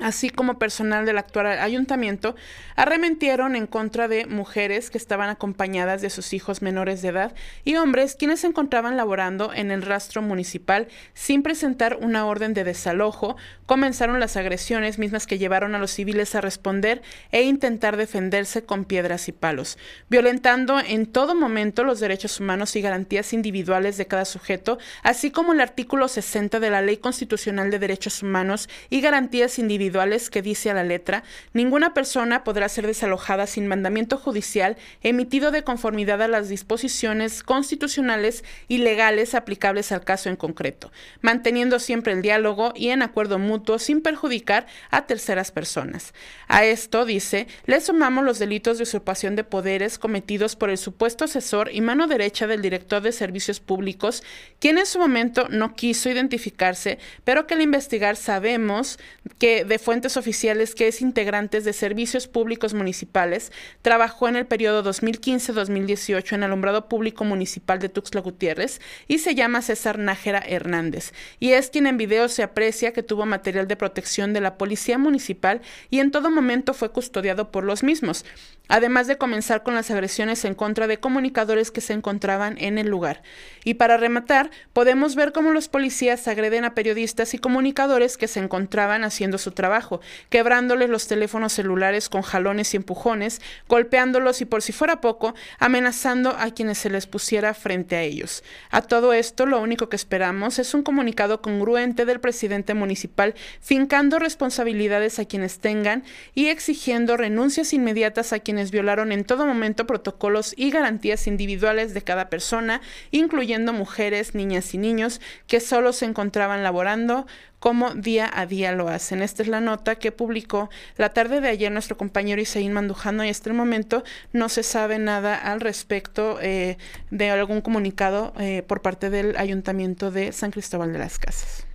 así 0.00 0.28
como 0.28 0.58
personal 0.58 1.06
del 1.06 1.18
actual 1.18 1.46
ayuntamiento, 1.46 2.36
arremetieron 2.74 3.56
en 3.56 3.66
contra 3.66 4.08
de 4.08 4.26
mujeres 4.26 4.90
que 4.90 4.98
estaban 4.98 5.30
acompañadas 5.30 6.02
de 6.02 6.10
sus 6.10 6.32
hijos 6.32 6.60
menores 6.60 7.00
de 7.02 7.08
edad 7.08 7.34
y 7.64 7.76
hombres 7.76 8.14
quienes 8.14 8.40
se 8.40 8.46
encontraban 8.46 8.96
laborando 8.96 9.52
en 9.54 9.70
el 9.70 9.82
rastro 9.82 10.20
municipal 10.20 10.88
sin 11.14 11.42
presentar 11.42 11.98
una 12.00 12.26
orden 12.26 12.52
de 12.52 12.64
desalojo. 12.64 13.36
Comenzaron 13.64 14.20
las 14.20 14.36
agresiones 14.36 14.98
mismas 14.98 15.26
que 15.26 15.38
llevaron 15.38 15.74
a 15.74 15.78
los 15.78 15.90
civiles 15.90 16.34
a 16.34 16.40
responder 16.40 17.02
e 17.32 17.42
intentar 17.42 17.96
defenderse 17.96 18.64
con 18.64 18.84
piedras 18.84 19.28
y 19.28 19.32
palos, 19.32 19.78
violentando 20.10 20.78
en 20.78 21.06
todo 21.06 21.34
momento 21.34 21.84
los 21.84 22.00
derechos 22.00 22.38
humanos 22.38 22.76
y 22.76 22.82
garantías 22.82 23.32
individuales 23.32 23.96
de 23.96 24.06
cada 24.06 24.24
sujeto, 24.24 24.78
así 25.02 25.30
como 25.30 25.52
el 25.52 25.60
artículo 25.60 26.08
60 26.08 26.60
de 26.60 26.70
la 26.70 26.82
Ley 26.82 26.98
Constitucional 26.98 27.70
de 27.70 27.78
Derechos 27.78 28.22
Humanos 28.22 28.68
y 28.90 29.00
garantías 29.00 29.58
individuales 29.58 29.85
individuales 29.86 30.30
que 30.30 30.42
dice 30.42 30.68
a 30.70 30.74
la 30.74 30.82
letra, 30.82 31.22
ninguna 31.52 31.94
persona 31.94 32.42
podrá 32.42 32.68
ser 32.68 32.88
desalojada 32.88 33.46
sin 33.46 33.68
mandamiento 33.68 34.18
judicial 34.18 34.76
emitido 35.02 35.52
de 35.52 35.62
conformidad 35.62 36.20
a 36.22 36.28
las 36.28 36.48
disposiciones 36.48 37.44
constitucionales 37.44 38.42
y 38.66 38.78
legales 38.78 39.36
aplicables 39.36 39.92
al 39.92 40.02
caso 40.02 40.28
en 40.28 40.34
concreto, 40.34 40.90
manteniendo 41.20 41.78
siempre 41.78 42.12
el 42.12 42.22
diálogo 42.22 42.72
y 42.74 42.88
en 42.88 43.02
acuerdo 43.02 43.38
mutuo 43.38 43.78
sin 43.78 44.00
perjudicar 44.00 44.66
a 44.90 45.06
terceras 45.06 45.52
personas. 45.52 46.14
A 46.48 46.64
esto, 46.64 47.04
dice, 47.04 47.46
le 47.66 47.80
sumamos 47.80 48.24
los 48.24 48.40
delitos 48.40 48.78
de 48.78 48.84
usurpación 48.84 49.36
de 49.36 49.44
poderes 49.44 49.98
cometidos 49.98 50.56
por 50.56 50.70
el 50.70 50.78
supuesto 50.78 51.24
asesor 51.24 51.70
y 51.72 51.80
mano 51.80 52.08
derecha 52.08 52.48
del 52.48 52.60
director 52.60 53.02
de 53.02 53.12
servicios 53.12 53.60
públicos, 53.60 54.24
quien 54.58 54.78
en 54.78 54.86
su 54.86 54.98
momento 54.98 55.46
no 55.48 55.74
quiso 55.76 56.10
identificarse, 56.10 56.98
pero 57.22 57.46
que 57.46 57.54
al 57.54 57.62
investigar 57.62 58.16
sabemos 58.16 58.98
que 59.38 59.64
de 59.64 59.75
fuentes 59.78 60.16
oficiales 60.16 60.74
que 60.74 60.88
es 60.88 61.00
integrante 61.00 61.60
de 61.60 61.72
servicios 61.72 62.26
públicos 62.28 62.74
municipales, 62.74 63.52
trabajó 63.82 64.28
en 64.28 64.36
el 64.36 64.46
periodo 64.46 64.82
2015-2018 64.84 66.32
en 66.32 66.42
alumbrado 66.42 66.88
público 66.88 67.24
municipal 67.24 67.78
de 67.78 67.88
Tuxtla 67.88 68.20
Gutiérrez 68.20 68.80
y 69.08 69.18
se 69.18 69.34
llama 69.34 69.62
César 69.62 69.98
Nájera 69.98 70.42
Hernández. 70.46 71.12
Y 71.40 71.52
es 71.52 71.70
quien 71.70 71.86
en 71.86 71.96
video 71.96 72.28
se 72.28 72.42
aprecia 72.42 72.92
que 72.92 73.02
tuvo 73.02 73.26
material 73.26 73.68
de 73.68 73.76
protección 73.76 74.32
de 74.32 74.40
la 74.40 74.58
policía 74.58 74.98
municipal 74.98 75.60
y 75.90 76.00
en 76.00 76.10
todo 76.10 76.30
momento 76.30 76.74
fue 76.74 76.90
custodiado 76.90 77.50
por 77.50 77.64
los 77.64 77.82
mismos. 77.82 78.24
Además 78.68 79.06
de 79.06 79.18
comenzar 79.18 79.62
con 79.62 79.74
las 79.74 79.90
agresiones 79.90 80.44
en 80.44 80.54
contra 80.54 80.86
de 80.86 80.98
comunicadores 80.98 81.70
que 81.70 81.80
se 81.80 81.92
encontraban 81.92 82.56
en 82.58 82.78
el 82.78 82.88
lugar. 82.88 83.22
Y 83.64 83.74
para 83.74 83.96
rematar, 83.96 84.50
podemos 84.72 85.14
ver 85.14 85.32
cómo 85.32 85.50
los 85.50 85.68
policías 85.68 86.26
agreden 86.28 86.64
a 86.64 86.74
periodistas 86.74 87.34
y 87.34 87.38
comunicadores 87.38 88.16
que 88.16 88.28
se 88.28 88.40
encontraban 88.40 89.04
haciendo 89.04 89.38
su 89.38 89.52
trabajo, 89.52 90.00
quebrándoles 90.30 90.90
los 90.90 91.06
teléfonos 91.06 91.52
celulares 91.52 92.08
con 92.08 92.22
jalones 92.22 92.72
y 92.74 92.76
empujones, 92.76 93.40
golpeándolos 93.68 94.40
y 94.40 94.44
por 94.44 94.62
si 94.62 94.72
fuera 94.72 95.00
poco, 95.00 95.34
amenazando 95.58 96.30
a 96.30 96.50
quienes 96.50 96.78
se 96.78 96.90
les 96.90 97.06
pusiera 97.06 97.54
frente 97.54 97.96
a 97.96 98.02
ellos. 98.02 98.42
A 98.70 98.82
todo 98.82 99.12
esto, 99.12 99.46
lo 99.46 99.60
único 99.60 99.88
que 99.88 99.96
esperamos 99.96 100.58
es 100.58 100.74
un 100.74 100.82
comunicado 100.82 101.42
congruente 101.42 102.04
del 102.04 102.20
presidente 102.20 102.74
municipal 102.74 103.34
fincando 103.60 104.18
responsabilidades 104.18 105.18
a 105.18 105.24
quienes 105.24 105.58
tengan 105.58 106.04
y 106.34 106.46
exigiendo 106.48 107.16
renuncias 107.16 107.72
inmediatas 107.72 108.32
a 108.32 108.38
quienes 108.56 108.70
violaron 108.70 109.12
en 109.12 109.24
todo 109.24 109.44
momento 109.44 109.86
protocolos 109.86 110.54
y 110.56 110.70
garantías 110.70 111.26
individuales 111.26 111.92
de 111.92 112.00
cada 112.00 112.30
persona, 112.30 112.80
incluyendo 113.10 113.74
mujeres, 113.74 114.34
niñas 114.34 114.72
y 114.72 114.78
niños 114.78 115.20
que 115.46 115.60
solo 115.60 115.92
se 115.92 116.06
encontraban 116.06 116.62
laborando 116.62 117.26
como 117.58 117.92
día 117.92 118.30
a 118.32 118.46
día 118.46 118.72
lo 118.72 118.88
hacen. 118.88 119.20
Esta 119.20 119.42
es 119.42 119.48
la 119.48 119.60
nota 119.60 119.96
que 119.96 120.10
publicó 120.10 120.70
la 120.96 121.10
tarde 121.10 121.42
de 121.42 121.48
ayer 121.48 121.70
nuestro 121.70 121.98
compañero 121.98 122.40
Isaín 122.40 122.72
Mandujano 122.72 123.26
y 123.26 123.28
hasta 123.28 123.50
el 123.50 123.56
momento 123.56 124.04
no 124.32 124.48
se 124.48 124.62
sabe 124.62 124.98
nada 124.98 125.36
al 125.36 125.60
respecto 125.60 126.38
eh, 126.40 126.78
de 127.10 127.28
algún 127.28 127.60
comunicado 127.60 128.32
eh, 128.40 128.62
por 128.66 128.80
parte 128.80 129.10
del 129.10 129.36
Ayuntamiento 129.36 130.10
de 130.10 130.32
San 130.32 130.50
Cristóbal 130.50 130.94
de 130.94 130.98
las 130.98 131.18
Casas. 131.18 131.66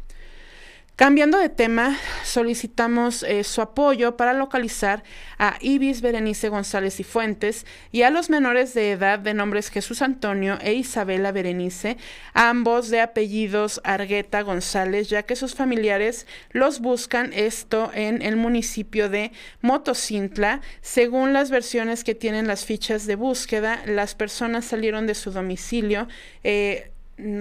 Cambiando 0.97 1.39
de 1.39 1.49
tema, 1.49 1.97
solicitamos 2.23 3.23
eh, 3.23 3.43
su 3.43 3.61
apoyo 3.61 4.17
para 4.17 4.33
localizar 4.33 5.01
a 5.39 5.57
Ibis 5.59 6.01
Berenice 6.01 6.49
González 6.49 6.99
y 6.99 7.03
Fuentes 7.03 7.65
y 7.91 8.03
a 8.03 8.11
los 8.11 8.29
menores 8.29 8.75
de 8.75 8.91
edad 8.91 9.17
de 9.17 9.33
nombres 9.33 9.69
Jesús 9.71 10.03
Antonio 10.03 10.59
e 10.61 10.73
Isabela 10.73 11.31
Berenice, 11.31 11.97
ambos 12.35 12.89
de 12.89 13.01
apellidos 13.01 13.81
Argueta 13.83 14.43
González, 14.43 15.09
ya 15.09 15.23
que 15.23 15.35
sus 15.35 15.55
familiares 15.55 16.27
los 16.51 16.81
buscan 16.81 17.33
esto 17.33 17.89
en 17.95 18.21
el 18.21 18.35
municipio 18.35 19.09
de 19.09 19.31
Motocintla. 19.61 20.61
Según 20.81 21.33
las 21.33 21.49
versiones 21.49 22.03
que 22.03 22.13
tienen 22.13 22.45
las 22.45 22.65
fichas 22.65 23.07
de 23.07 23.15
búsqueda, 23.15 23.81
las 23.87 24.13
personas 24.13 24.65
salieron 24.65 25.07
de 25.07 25.15
su 25.15 25.31
domicilio. 25.31 26.07
Eh, 26.43 26.91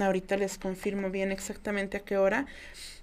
ahorita 0.01 0.35
les 0.37 0.57
confirmo 0.57 1.11
bien 1.11 1.31
exactamente 1.31 1.97
a 1.97 1.99
qué 1.99 2.17
hora. 2.17 2.47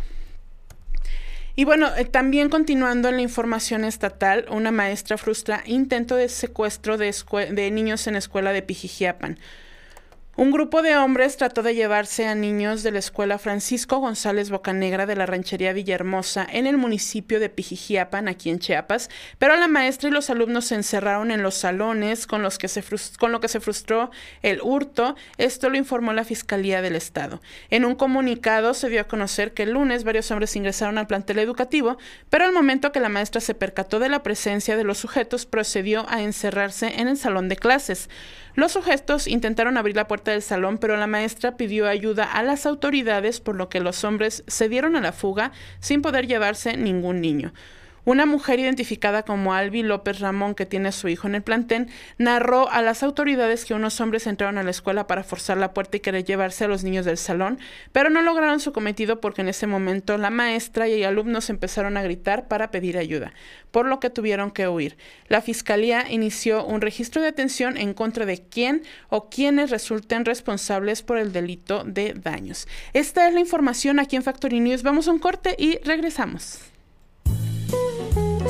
Y 1.55 1.63
bueno, 1.63 1.87
eh, 1.95 2.03
también 2.03 2.49
continuando 2.49 3.07
en 3.07 3.15
la 3.15 3.21
información 3.21 3.85
estatal, 3.85 4.45
una 4.51 4.71
maestra 4.71 5.17
frustra 5.17 5.63
intento 5.65 6.17
de 6.17 6.27
secuestro 6.27 6.97
de, 6.97 7.15
de 7.51 7.71
niños 7.71 8.07
en 8.07 8.17
escuela 8.17 8.51
de 8.51 8.61
Pijijiapan. 8.61 9.39
Un 10.37 10.51
grupo 10.51 10.81
de 10.81 10.95
hombres 10.95 11.35
trató 11.35 11.61
de 11.61 11.75
llevarse 11.75 12.25
a 12.25 12.35
niños 12.35 12.83
de 12.83 12.91
la 12.91 12.99
escuela 12.99 13.37
Francisco 13.37 13.97
González 13.97 14.49
Bocanegra 14.49 15.05
de 15.05 15.17
la 15.17 15.25
ranchería 15.25 15.73
Villahermosa 15.73 16.47
en 16.49 16.67
el 16.67 16.77
municipio 16.77 17.37
de 17.41 17.49
Pijijiapan, 17.49 18.29
aquí 18.29 18.49
en 18.49 18.59
Chiapas, 18.59 19.09
pero 19.39 19.57
la 19.57 19.67
maestra 19.67 20.07
y 20.07 20.13
los 20.13 20.29
alumnos 20.29 20.67
se 20.67 20.75
encerraron 20.75 21.31
en 21.31 21.43
los 21.43 21.55
salones 21.55 22.27
con, 22.27 22.43
los 22.43 22.57
que 22.57 22.69
se 22.69 22.81
con 23.19 23.33
lo 23.33 23.41
que 23.41 23.49
se 23.49 23.59
frustró 23.59 24.09
el 24.41 24.61
hurto. 24.61 25.17
Esto 25.37 25.69
lo 25.69 25.75
informó 25.75 26.13
la 26.13 26.23
Fiscalía 26.23 26.81
del 26.81 26.95
Estado. 26.95 27.41
En 27.69 27.83
un 27.83 27.95
comunicado 27.95 28.73
se 28.73 28.87
dio 28.87 29.01
a 29.01 29.09
conocer 29.09 29.53
que 29.53 29.63
el 29.63 29.71
lunes 29.71 30.05
varios 30.05 30.31
hombres 30.31 30.55
ingresaron 30.55 30.97
al 30.97 31.07
plantel 31.07 31.39
educativo, 31.39 31.97
pero 32.29 32.45
al 32.45 32.53
momento 32.53 32.93
que 32.93 33.01
la 33.01 33.09
maestra 33.09 33.41
se 33.41 33.53
percató 33.53 33.99
de 33.99 34.07
la 34.07 34.23
presencia 34.23 34.77
de 34.77 34.85
los 34.85 34.97
sujetos, 34.97 35.45
procedió 35.45 36.05
a 36.07 36.21
encerrarse 36.21 37.01
en 37.01 37.09
el 37.09 37.17
salón 37.17 37.49
de 37.49 37.57
clases. 37.57 38.07
Los 38.53 38.73
sujetos 38.73 39.27
intentaron 39.27 39.77
abrir 39.77 39.95
la 39.95 40.07
puerta 40.07 40.20
del 40.29 40.43
salón, 40.43 40.77
pero 40.77 40.95
la 40.97 41.07
maestra 41.07 41.57
pidió 41.57 41.87
ayuda 41.87 42.25
a 42.25 42.43
las 42.43 42.67
autoridades, 42.67 43.39
por 43.39 43.55
lo 43.55 43.67
que 43.69 43.79
los 43.79 44.03
hombres 44.03 44.43
se 44.45 44.69
dieron 44.69 44.95
a 44.95 45.01
la 45.01 45.13
fuga 45.13 45.51
sin 45.79 46.03
poder 46.03 46.27
llevarse 46.27 46.77
ningún 46.77 47.21
niño. 47.21 47.53
Una 48.03 48.25
mujer 48.25 48.59
identificada 48.59 49.21
como 49.21 49.53
Albi 49.53 49.83
López 49.83 50.19
Ramón, 50.19 50.55
que 50.55 50.65
tiene 50.65 50.89
a 50.89 50.91
su 50.91 51.07
hijo 51.07 51.27
en 51.27 51.35
el 51.35 51.43
plantén, 51.43 51.87
narró 52.17 52.67
a 52.71 52.81
las 52.81 53.03
autoridades 53.03 53.63
que 53.63 53.75
unos 53.75 54.01
hombres 54.01 54.25
entraron 54.25 54.57
a 54.57 54.63
la 54.63 54.71
escuela 54.71 55.05
para 55.05 55.23
forzar 55.23 55.57
la 55.57 55.71
puerta 55.71 55.97
y 55.97 55.99
querer 55.99 56.23
llevarse 56.23 56.65
a 56.65 56.67
los 56.67 56.83
niños 56.83 57.05
del 57.05 57.17
salón, 57.17 57.59
pero 57.91 58.09
no 58.09 58.23
lograron 58.23 58.59
su 58.59 58.73
cometido 58.73 59.21
porque 59.21 59.41
en 59.41 59.49
ese 59.49 59.67
momento 59.67 60.17
la 60.17 60.31
maestra 60.31 60.87
y 60.87 61.03
alumnos 61.03 61.51
empezaron 61.51 61.95
a 61.95 62.01
gritar 62.01 62.47
para 62.47 62.71
pedir 62.71 62.97
ayuda, 62.97 63.33
por 63.69 63.85
lo 63.85 63.99
que 63.99 64.09
tuvieron 64.09 64.49
que 64.49 64.67
huir. 64.67 64.97
La 65.27 65.43
fiscalía 65.43 66.05
inició 66.09 66.65
un 66.65 66.81
registro 66.81 67.21
de 67.21 67.27
atención 67.27 67.77
en 67.77 67.93
contra 67.93 68.25
de 68.25 68.41
quien 68.41 68.81
o 69.09 69.29
quienes 69.29 69.69
resulten 69.69 70.25
responsables 70.25 71.03
por 71.03 71.19
el 71.19 71.33
delito 71.33 71.83
de 71.83 72.15
daños. 72.15 72.67
Esta 72.93 73.27
es 73.27 73.33
la 73.35 73.41
información 73.41 73.99
aquí 73.99 74.15
en 74.15 74.23
Factory 74.23 74.59
News. 74.59 74.81
Vamos 74.81 75.07
a 75.07 75.11
un 75.11 75.19
corte 75.19 75.55
y 75.59 75.77
regresamos. 75.83 76.71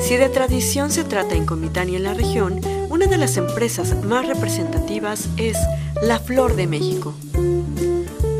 Si 0.02 0.16
de 0.16 0.28
tradición 0.28 0.90
se 0.90 1.04
trata 1.04 1.36
en 1.36 1.46
Comitán 1.46 1.88
y 1.88 1.94
en 1.94 2.02
la 2.02 2.12
región, 2.12 2.60
una 2.90 3.06
de 3.06 3.16
las 3.16 3.36
empresas 3.36 3.94
más 4.04 4.26
representativas 4.26 5.28
es 5.36 5.56
La 6.02 6.18
Flor 6.18 6.56
de 6.56 6.66
México. 6.66 7.14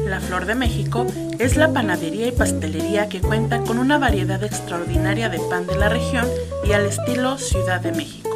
La 0.06 0.20
Flor 0.20 0.44
de 0.46 0.56
México 0.56 1.06
es 1.38 1.56
la 1.56 1.72
panadería 1.72 2.26
y 2.26 2.32
pastelería 2.32 3.08
que 3.08 3.20
cuenta 3.20 3.62
con 3.62 3.78
una 3.78 3.96
variedad 3.96 4.42
extraordinaria 4.42 5.28
de 5.28 5.38
pan 5.38 5.68
de 5.68 5.76
la 5.76 5.88
región 5.88 6.26
y 6.64 6.72
al 6.72 6.84
estilo 6.84 7.38
Ciudad 7.38 7.80
de 7.80 7.92
México. 7.92 8.30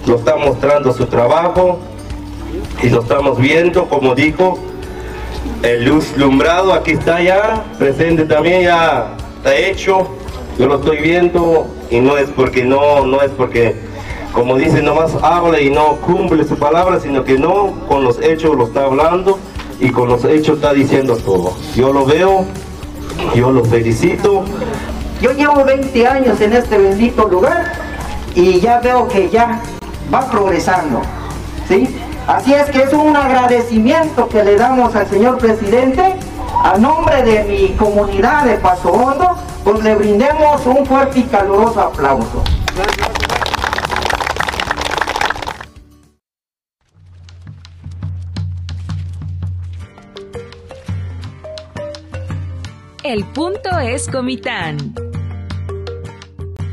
lo 0.07 0.17
está 0.17 0.37
mostrando 0.37 0.93
su 0.93 1.07
trabajo 1.07 1.79
y 2.83 2.89
lo 2.89 3.01
estamos 3.03 3.39
viendo, 3.39 3.89
como 3.89 4.15
dijo, 4.15 4.59
El 5.63 5.85
luz 5.85 6.17
lumbrado 6.17 6.73
aquí 6.73 6.93
está 6.93 7.21
ya, 7.21 7.65
presente 7.79 8.25
también 8.25 8.63
ya 8.63 9.17
está 9.39 9.57
hecho. 9.57 10.09
Yo 10.59 10.67
lo 10.67 10.77
estoy 10.77 10.99
viendo 10.99 11.67
y 11.91 12.01
no 12.01 12.17
es 12.17 12.29
porque 12.31 12.65
no, 12.65 13.07
no 13.07 13.23
es 13.23 13.31
porque, 13.31 13.77
como 14.33 14.57
dice, 14.57 14.83
nomás 14.83 15.15
habla 15.23 15.61
y 15.61 15.71
no 15.71 15.97
cumple 15.97 16.45
su 16.45 16.57
palabra, 16.57 17.01
sino 17.01 17.25
que 17.25 17.39
no, 17.39 17.75
con 17.89 18.05
los 18.05 18.21
hechos 18.21 18.57
lo 18.57 18.65
está 18.65 18.85
hablando 18.85 19.39
y 19.81 19.91
con 19.91 20.09
los 20.09 20.25
hechos 20.25 20.57
está 20.57 20.73
diciendo 20.73 21.17
todo. 21.17 21.53
Yo 21.77 21.93
lo 21.93 22.05
veo, 22.05 22.45
yo 23.35 23.51
lo 23.51 23.65
felicito. 23.65 24.45
Yo 25.21 25.33
llevo 25.33 25.65
20 25.65 26.07
años 26.07 26.41
en 26.41 26.53
este 26.53 26.79
bendito 26.79 27.29
lugar 27.29 27.73
y 28.35 28.61
ya 28.61 28.81
veo 28.81 29.09
que 29.09 29.29
ya 29.29 29.61
va 30.13 30.29
progresando. 30.31 31.03
¿sí? 31.69 31.97
Así 32.29 32.53
es 32.53 32.69
que 32.69 32.83
es 32.83 32.93
un 32.93 33.17
agradecimiento 33.17 34.29
que 34.29 34.45
le 34.45 34.57
damos 34.57 34.95
al 34.95 35.09
señor 35.09 35.39
presidente 35.39 36.15
a 36.63 36.77
nombre 36.77 37.23
de 37.23 37.43
mi 37.45 37.69
comunidad 37.71 38.45
de 38.45 38.59
Paso 38.59 38.93
Hondo, 38.93 39.35
pues 39.65 39.83
le 39.83 39.95
brindemos 39.95 40.67
un 40.67 40.85
fuerte 40.85 41.21
y 41.21 41.23
caluroso 41.23 41.81
aplauso. 41.81 42.45
El 53.03 53.25
punto 53.25 53.79
es 53.79 54.07
Comitán. 54.07 55.08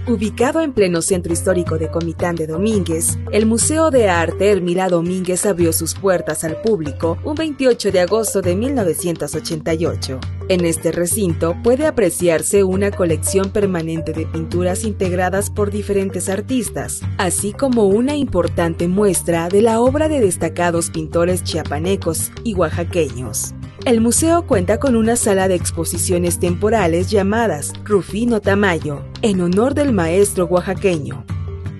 Ubicado 0.07 0.61
en 0.61 0.71
pleno 0.71 1.01
centro 1.01 1.33
histórico 1.33 1.79
de 1.79 1.89
Comitán 1.89 2.35
de 2.35 2.45
Domínguez, 2.45 3.17
el 3.31 3.47
Museo 3.47 3.89
de 3.89 4.07
Arte 4.07 4.51
Hermila 4.51 4.87
Domínguez 4.87 5.47
abrió 5.47 5.73
sus 5.73 5.95
puertas 5.95 6.43
al 6.43 6.61
público 6.61 7.17
un 7.23 7.33
28 7.33 7.91
de 7.91 8.01
agosto 8.01 8.43
de 8.43 8.55
1988. 8.55 10.19
En 10.47 10.63
este 10.63 10.91
recinto 10.91 11.55
puede 11.63 11.87
apreciarse 11.87 12.63
una 12.63 12.91
colección 12.91 13.49
permanente 13.49 14.13
de 14.13 14.27
pinturas 14.27 14.83
integradas 14.83 15.49
por 15.49 15.71
diferentes 15.71 16.29
artistas, 16.29 17.01
así 17.17 17.51
como 17.51 17.87
una 17.87 18.15
importante 18.15 18.87
muestra 18.87 19.49
de 19.49 19.63
la 19.63 19.81
obra 19.81 20.07
de 20.07 20.19
destacados 20.19 20.91
pintores 20.91 21.43
chiapanecos 21.43 22.31
y 22.43 22.53
oaxaqueños. 22.53 23.55
El 23.85 24.01
museo 24.01 24.47
cuenta 24.47 24.79
con 24.79 24.95
una 24.95 25.15
sala 25.15 25.47
de 25.47 25.53
exposiciones 25.53 26.39
temporales 26.39 27.11
llamadas 27.11 27.71
Rufino 27.83 28.41
Tamayo, 28.41 29.05
en 29.21 29.41
honor 29.41 29.75
del 29.75 29.93
maestro 29.93 30.45
oaxaqueño. 30.45 31.23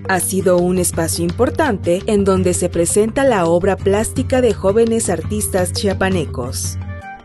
Ha 0.08 0.20
sido 0.20 0.56
un 0.58 0.78
espacio 0.78 1.24
importante 1.24 2.04
en 2.06 2.22
donde 2.22 2.54
se 2.54 2.68
presenta 2.68 3.24
la 3.24 3.46
obra 3.46 3.76
plástica 3.76 4.40
de 4.40 4.54
jóvenes 4.54 5.10
artistas 5.10 5.72
chiapanecos. 5.72 6.78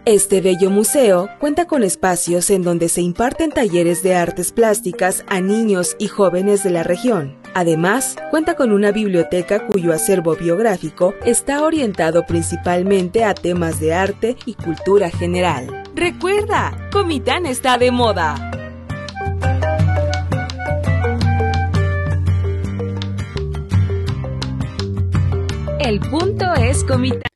Este 0.06 0.42
bello 0.42 0.72
museo 0.72 1.30
cuenta 1.40 1.68
con 1.68 1.84
espacios 1.84 2.50
en 2.50 2.64
donde 2.64 2.90
se 2.90 3.02
imparten 3.02 3.52
talleres 3.52 4.02
de 4.02 4.16
artes 4.16 4.52
plásticas 4.52 5.24
a 5.28 5.42
niños 5.42 5.96
y 6.00 6.08
jóvenes 6.08 6.64
de 6.64 6.72
la 6.72 6.82
región. 6.82 7.38
Además, 7.54 8.16
cuenta 8.32 8.56
con 8.56 8.72
una 8.72 8.92
biblioteca 8.92 9.68
cuyo 9.68 9.94
acervo 9.94 10.36
biográfico 10.36 11.14
está 11.24 11.64
orientado 11.64 12.26
principalmente 12.26 13.24
a 13.24 13.36
temas 13.36 13.80
de 13.80 13.94
arte 13.94 14.38
y 14.48 14.56
cultura 14.56 15.12
general. 15.12 15.84
Recuerda, 15.94 16.90
Comitán 16.92 17.46
está 17.46 17.78
de 17.78 17.92
moda. 17.92 18.52
El 25.80 26.00
punto 26.00 26.52
es 26.56 26.84
Comitán. 26.86 27.31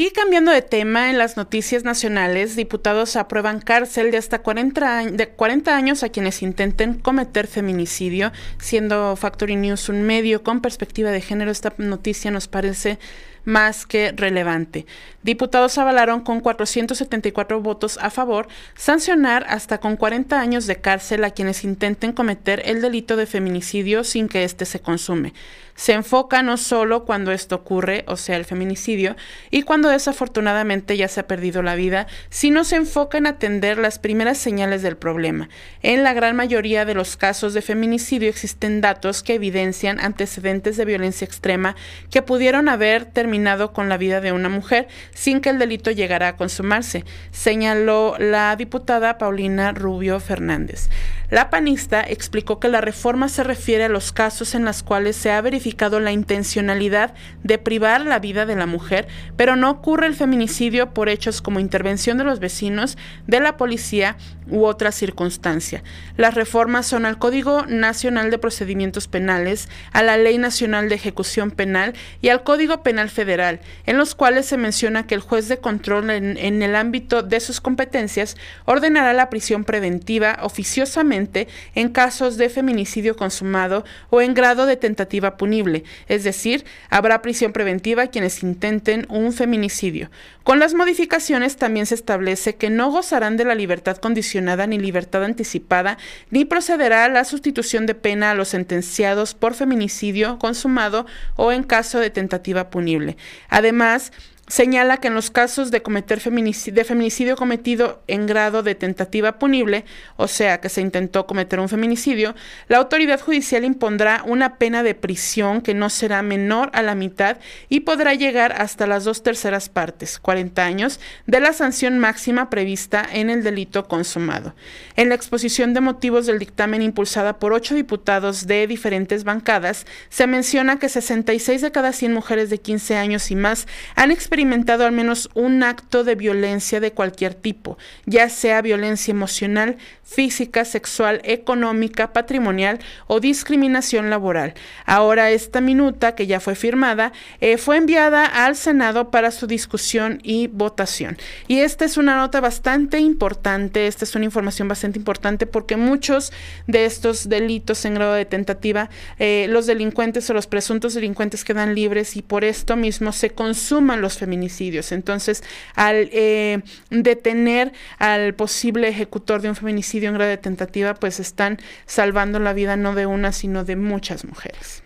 Y 0.00 0.12
cambiando 0.12 0.50
de 0.50 0.62
tema, 0.62 1.10
en 1.10 1.18
las 1.18 1.36
noticias 1.36 1.84
nacionales, 1.84 2.56
diputados 2.56 3.16
aprueban 3.16 3.60
cárcel 3.60 4.10
de 4.10 4.16
hasta 4.16 4.38
40, 4.38 5.10
de 5.10 5.28
40 5.28 5.76
años 5.76 6.02
a 6.02 6.08
quienes 6.08 6.40
intenten 6.40 6.94
cometer 6.94 7.46
feminicidio, 7.46 8.32
siendo 8.58 9.14
Factory 9.16 9.56
News 9.56 9.90
un 9.90 10.00
medio 10.04 10.42
con 10.42 10.62
perspectiva 10.62 11.10
de 11.10 11.20
género. 11.20 11.50
Esta 11.50 11.74
noticia 11.76 12.30
nos 12.30 12.48
parece 12.48 12.98
más 13.44 13.84
que 13.84 14.12
relevante. 14.12 14.86
Diputados 15.22 15.76
avalaron 15.76 16.22
con 16.22 16.40
474 16.40 17.60
votos 17.60 17.98
a 18.00 18.08
favor 18.08 18.48
sancionar 18.74 19.44
hasta 19.48 19.80
con 19.80 19.96
40 19.96 20.40
años 20.40 20.66
de 20.66 20.76
cárcel 20.76 21.24
a 21.24 21.30
quienes 21.30 21.62
intenten 21.62 22.12
cometer 22.12 22.62
el 22.64 22.80
delito 22.80 23.16
de 23.16 23.26
feminicidio 23.26 24.02
sin 24.04 24.28
que 24.28 24.44
éste 24.44 24.64
se 24.64 24.80
consume. 24.80 25.34
Se 25.80 25.94
enfoca 25.94 26.42
no 26.42 26.58
solo 26.58 27.06
cuando 27.06 27.32
esto 27.32 27.54
ocurre, 27.54 28.04
o 28.06 28.18
sea, 28.18 28.36
el 28.36 28.44
feminicidio, 28.44 29.16
y 29.50 29.62
cuando 29.62 29.88
desafortunadamente 29.88 30.98
ya 30.98 31.08
se 31.08 31.20
ha 31.20 31.26
perdido 31.26 31.62
la 31.62 31.74
vida, 31.74 32.06
sino 32.28 32.64
se 32.64 32.76
enfoca 32.76 33.16
en 33.16 33.26
atender 33.26 33.78
las 33.78 33.98
primeras 33.98 34.36
señales 34.36 34.82
del 34.82 34.98
problema. 34.98 35.48
En 35.80 36.02
la 36.02 36.12
gran 36.12 36.36
mayoría 36.36 36.84
de 36.84 36.92
los 36.92 37.16
casos 37.16 37.54
de 37.54 37.62
feminicidio 37.62 38.28
existen 38.28 38.82
datos 38.82 39.22
que 39.22 39.36
evidencian 39.36 40.00
antecedentes 40.00 40.76
de 40.76 40.84
violencia 40.84 41.24
extrema 41.24 41.76
que 42.10 42.20
pudieron 42.20 42.68
haber 42.68 43.06
terminado 43.06 43.72
con 43.72 43.88
la 43.88 43.96
vida 43.96 44.20
de 44.20 44.32
una 44.32 44.50
mujer 44.50 44.86
sin 45.14 45.40
que 45.40 45.48
el 45.48 45.58
delito 45.58 45.90
llegara 45.92 46.28
a 46.28 46.36
consumarse, 46.36 47.06
señaló 47.30 48.16
la 48.18 48.54
diputada 48.54 49.16
Paulina 49.16 49.72
Rubio 49.72 50.20
Fernández. 50.20 50.90
La 51.30 51.48
panista 51.48 52.02
explicó 52.02 52.58
que 52.58 52.68
la 52.68 52.80
reforma 52.80 53.28
se 53.28 53.44
refiere 53.44 53.84
a 53.84 53.88
los 53.88 54.10
casos 54.10 54.56
en 54.56 54.64
los 54.64 54.82
cuales 54.82 55.14
se 55.14 55.30
ha 55.30 55.40
verificado 55.40 56.00
la 56.00 56.10
intencionalidad 56.10 57.14
de 57.44 57.58
privar 57.58 58.00
la 58.00 58.18
vida 58.18 58.46
de 58.46 58.56
la 58.56 58.66
mujer, 58.66 59.06
pero 59.36 59.54
no 59.54 59.70
ocurre 59.70 60.08
el 60.08 60.16
feminicidio 60.16 60.92
por 60.92 61.08
hechos 61.08 61.40
como 61.40 61.60
intervención 61.60 62.18
de 62.18 62.24
los 62.24 62.40
vecinos, 62.40 62.98
de 63.28 63.38
la 63.38 63.56
policía 63.56 64.16
u 64.50 64.64
otra 64.64 64.92
circunstancia. 64.92 65.82
Las 66.16 66.34
reformas 66.34 66.86
son 66.86 67.06
al 67.06 67.18
Código 67.18 67.66
Nacional 67.66 68.30
de 68.30 68.38
Procedimientos 68.38 69.08
Penales, 69.08 69.68
a 69.92 70.02
la 70.02 70.16
Ley 70.16 70.38
Nacional 70.38 70.88
de 70.88 70.96
Ejecución 70.96 71.50
Penal 71.50 71.94
y 72.20 72.28
al 72.28 72.42
Código 72.42 72.82
Penal 72.82 73.10
Federal, 73.10 73.60
en 73.86 73.96
los 73.96 74.14
cuales 74.14 74.46
se 74.46 74.56
menciona 74.56 75.06
que 75.06 75.14
el 75.14 75.20
juez 75.20 75.48
de 75.48 75.58
control 75.58 76.10
en, 76.10 76.36
en 76.36 76.62
el 76.62 76.76
ámbito 76.76 77.22
de 77.22 77.40
sus 77.40 77.60
competencias 77.60 78.36
ordenará 78.64 79.12
la 79.12 79.30
prisión 79.30 79.64
preventiva 79.64 80.38
oficiosamente 80.42 81.48
en 81.74 81.88
casos 81.88 82.36
de 82.36 82.48
feminicidio 82.48 83.16
consumado 83.16 83.84
o 84.10 84.20
en 84.20 84.34
grado 84.34 84.66
de 84.66 84.76
tentativa 84.76 85.36
punible, 85.36 85.84
es 86.08 86.24
decir, 86.24 86.64
habrá 86.88 87.22
prisión 87.22 87.52
preventiva 87.52 88.04
a 88.04 88.06
quienes 88.08 88.42
intenten 88.42 89.06
un 89.08 89.32
feminicidio. 89.32 90.10
Con 90.42 90.58
las 90.58 90.74
modificaciones 90.74 91.56
también 91.56 91.86
se 91.86 91.94
establece 91.94 92.56
que 92.56 92.70
no 92.70 92.90
gozarán 92.90 93.36
de 93.36 93.44
la 93.44 93.54
libertad 93.54 93.98
ni 94.40 94.78
libertad 94.78 95.24
anticipada, 95.24 95.98
ni 96.30 96.44
procederá 96.44 97.04
a 97.04 97.08
la 97.08 97.24
sustitución 97.24 97.86
de 97.86 97.94
pena 97.94 98.30
a 98.30 98.34
los 98.34 98.48
sentenciados 98.48 99.34
por 99.34 99.54
feminicidio 99.54 100.38
consumado 100.38 101.06
o 101.36 101.52
en 101.52 101.62
caso 101.62 101.98
de 101.98 102.10
tentativa 102.10 102.70
punible. 102.70 103.16
Además, 103.48 104.12
señala 104.50 104.96
que 104.96 105.08
en 105.08 105.14
los 105.14 105.30
casos 105.30 105.70
de 105.70 105.80
cometer 105.80 106.18
feminicidio, 106.18 106.74
de 106.74 106.84
feminicidio 106.84 107.36
cometido 107.36 108.02
en 108.08 108.26
grado 108.26 108.64
de 108.64 108.74
tentativa 108.74 109.38
punible, 109.38 109.84
o 110.16 110.26
sea 110.26 110.60
que 110.60 110.68
se 110.68 110.80
intentó 110.80 111.24
cometer 111.24 111.60
un 111.60 111.68
feminicidio, 111.68 112.34
la 112.66 112.78
autoridad 112.78 113.20
judicial 113.20 113.64
impondrá 113.64 114.24
una 114.26 114.56
pena 114.56 114.82
de 114.82 114.96
prisión 114.96 115.60
que 115.60 115.72
no 115.72 115.88
será 115.88 116.22
menor 116.22 116.70
a 116.72 116.82
la 116.82 116.96
mitad 116.96 117.36
y 117.68 117.80
podrá 117.80 118.14
llegar 118.14 118.60
hasta 118.60 118.88
las 118.88 119.04
dos 119.04 119.22
terceras 119.22 119.68
partes, 119.68 120.18
40 120.18 120.64
años, 120.64 120.98
de 121.26 121.38
la 121.38 121.52
sanción 121.52 122.00
máxima 122.00 122.50
prevista 122.50 123.06
en 123.10 123.30
el 123.30 123.44
delito 123.44 123.86
consumado. 123.86 124.56
En 124.96 125.10
la 125.10 125.14
exposición 125.14 125.74
de 125.74 125.80
motivos 125.80 126.26
del 126.26 126.40
dictamen 126.40 126.82
impulsada 126.82 127.38
por 127.38 127.52
ocho 127.52 127.76
diputados 127.76 128.48
de 128.48 128.66
diferentes 128.66 129.22
bancadas, 129.22 129.86
se 130.08 130.26
menciona 130.26 130.80
que 130.80 130.88
66 130.88 131.62
de 131.62 131.70
cada 131.70 131.92
100 131.92 132.12
mujeres 132.12 132.50
de 132.50 132.58
15 132.58 132.96
años 132.96 133.30
y 133.30 133.36
más 133.36 133.68
han 133.94 134.10
experimentado 134.10 134.39
experimentado 134.40 134.86
al 134.86 134.92
menos 134.92 135.28
un 135.34 135.62
acto 135.62 136.02
de 136.02 136.14
violencia 136.14 136.80
de 136.80 136.92
cualquier 136.92 137.34
tipo, 137.34 137.76
ya 138.06 138.30
sea 138.30 138.62
violencia 138.62 139.12
emocional, 139.12 139.76
física, 140.02 140.64
sexual, 140.64 141.20
económica, 141.24 142.12
patrimonial 142.14 142.80
o 143.06 143.20
discriminación 143.20 144.08
laboral. 144.08 144.54
Ahora 144.86 145.30
esta 145.30 145.60
minuta, 145.60 146.14
que 146.14 146.26
ya 146.26 146.40
fue 146.40 146.54
firmada, 146.54 147.12
eh, 147.42 147.58
fue 147.58 147.76
enviada 147.76 148.24
al 148.24 148.56
Senado 148.56 149.10
para 149.10 149.30
su 149.30 149.46
discusión 149.46 150.20
y 150.22 150.46
votación. 150.46 151.18
Y 151.46 151.60
esta 151.60 151.84
es 151.84 151.98
una 151.98 152.16
nota 152.16 152.40
bastante 152.40 152.98
importante, 152.98 153.86
esta 153.86 154.06
es 154.06 154.14
una 154.14 154.24
información 154.24 154.68
bastante 154.68 154.98
importante 154.98 155.46
porque 155.46 155.76
muchos 155.76 156.32
de 156.66 156.86
estos 156.86 157.28
delitos 157.28 157.84
en 157.84 157.94
grado 157.94 158.14
de 158.14 158.24
tentativa, 158.24 158.88
eh, 159.18 159.46
los 159.50 159.66
delincuentes 159.66 160.28
o 160.30 160.34
los 160.34 160.46
presuntos 160.46 160.94
delincuentes 160.94 161.44
quedan 161.44 161.74
libres 161.74 162.16
y 162.16 162.22
por 162.22 162.42
esto 162.42 162.74
mismo 162.74 163.12
se 163.12 163.30
consuman 163.30 164.00
los 164.00 164.16
feminicidios. 164.30 164.92
Entonces, 164.92 165.42
al 165.74 166.08
eh, 166.12 166.62
detener 166.90 167.72
al 167.98 168.34
posible 168.34 168.88
ejecutor 168.88 169.42
de 169.42 169.48
un 169.48 169.56
feminicidio 169.56 170.08
en 170.08 170.14
grado 170.14 170.30
de 170.30 170.36
tentativa, 170.36 170.94
pues 170.94 171.18
están 171.18 171.58
salvando 171.86 172.38
la 172.38 172.52
vida 172.52 172.76
no 172.76 172.94
de 172.94 173.06
una, 173.06 173.32
sino 173.32 173.64
de 173.64 173.74
muchas 173.74 174.24
mujeres. 174.24 174.84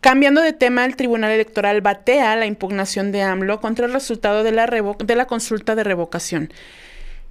Cambiando 0.00 0.40
de 0.40 0.52
tema, 0.52 0.84
el 0.84 0.96
Tribunal 0.96 1.32
Electoral 1.32 1.80
batea 1.82 2.36
la 2.36 2.46
impugnación 2.46 3.12
de 3.12 3.22
AMLO 3.22 3.60
contra 3.60 3.86
el 3.86 3.92
resultado 3.92 4.44
de 4.44 4.52
la, 4.52 4.66
de 4.66 5.16
la 5.16 5.26
consulta 5.26 5.74
de 5.74 5.84
revocación. 5.84 6.52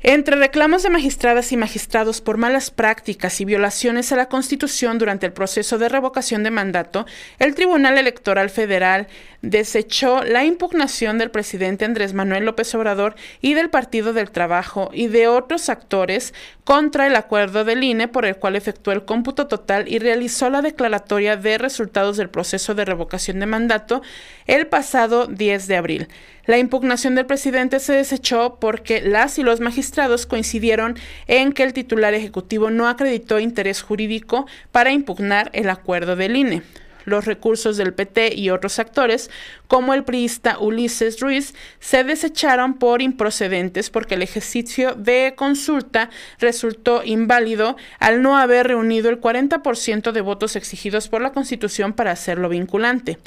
Entre 0.01 0.35
reclamos 0.35 0.83
de 0.83 0.89
magistradas 0.89 1.51
y 1.51 1.57
magistrados 1.57 2.21
por 2.21 2.37
malas 2.37 2.69
prácticas 2.69 3.41
y 3.41 3.45
violaciones 3.45 4.11
a 4.11 4.15
la 4.15 4.27
Constitución 4.27 4.99
durante 4.99 5.25
el 5.25 5.33
proceso 5.33 5.77
de 5.77 5.89
revocación 5.89 6.43
de 6.43 6.51
mandato, 6.51 7.05
el 7.39 7.55
Tribunal 7.55 7.97
Electoral 7.97 8.49
Federal 8.49 9.07
desechó 9.41 10.23
la 10.23 10.43
impugnación 10.43 11.17
del 11.17 11.31
presidente 11.31 11.85
Andrés 11.85 12.13
Manuel 12.13 12.45
López 12.45 12.75
Obrador 12.75 13.15
y 13.41 13.53
del 13.53 13.69
Partido 13.69 14.13
del 14.13 14.31
Trabajo 14.31 14.91
y 14.93 15.07
de 15.07 15.27
otros 15.27 15.69
actores 15.69 16.33
contra 16.65 17.07
el 17.07 17.15
acuerdo 17.15 17.63
del 17.63 17.83
INE 17.83 18.07
por 18.07 18.25
el 18.25 18.35
cual 18.35 18.55
efectuó 18.55 18.93
el 18.93 19.05
cómputo 19.05 19.47
total 19.47 19.87
y 19.87 19.99
realizó 19.99 20.49
la 20.49 20.61
declaratoria 20.61 21.37
de 21.37 21.57
resultados 21.57 22.17
del 22.17 22.29
proceso 22.29 22.75
de 22.75 22.85
revocación 22.85 23.39
de 23.39 23.45
mandato 23.45 24.01
el 24.45 24.67
pasado 24.67 25.25
10 25.27 25.67
de 25.67 25.77
abril. 25.77 26.07
La 26.47 26.59
impugnación 26.59 27.15
del 27.15 27.25
presidente 27.25 27.79
se 27.79 27.93
desechó 27.93 28.57
porque 28.59 29.01
las 29.01 29.39
y 29.39 29.43
los 29.43 29.61
magistrados 29.61 30.25
coincidieron 30.25 30.95
en 31.27 31.53
que 31.53 31.63
el 31.63 31.73
titular 31.73 32.13
ejecutivo 32.13 32.69
no 32.69 32.87
acreditó 32.87 33.39
interés 33.39 33.81
jurídico 33.81 34.45
para 34.71 34.91
impugnar 34.91 35.49
el 35.53 35.69
acuerdo 35.69 36.15
del 36.15 36.35
INE 36.35 36.61
los 37.05 37.25
recursos 37.25 37.77
del 37.77 37.93
PT 37.93 38.35
y 38.35 38.49
otros 38.49 38.79
actores, 38.79 39.29
como 39.67 39.93
el 39.93 40.03
priista 40.03 40.59
Ulises 40.59 41.19
Ruiz, 41.19 41.53
se 41.79 42.03
desecharon 42.03 42.73
por 42.73 43.01
improcedentes 43.01 43.89
porque 43.89 44.15
el 44.15 44.23
ejercicio 44.23 44.95
de 44.95 45.33
consulta 45.35 46.09
resultó 46.39 47.03
inválido 47.03 47.77
al 47.99 48.21
no 48.21 48.37
haber 48.37 48.67
reunido 48.67 49.09
el 49.09 49.21
40% 49.21 50.11
de 50.11 50.21
votos 50.21 50.55
exigidos 50.55 51.07
por 51.07 51.21
la 51.21 51.31
Constitución 51.31 51.93
para 51.93 52.11
hacerlo 52.11 52.49
vinculante. 52.49 53.19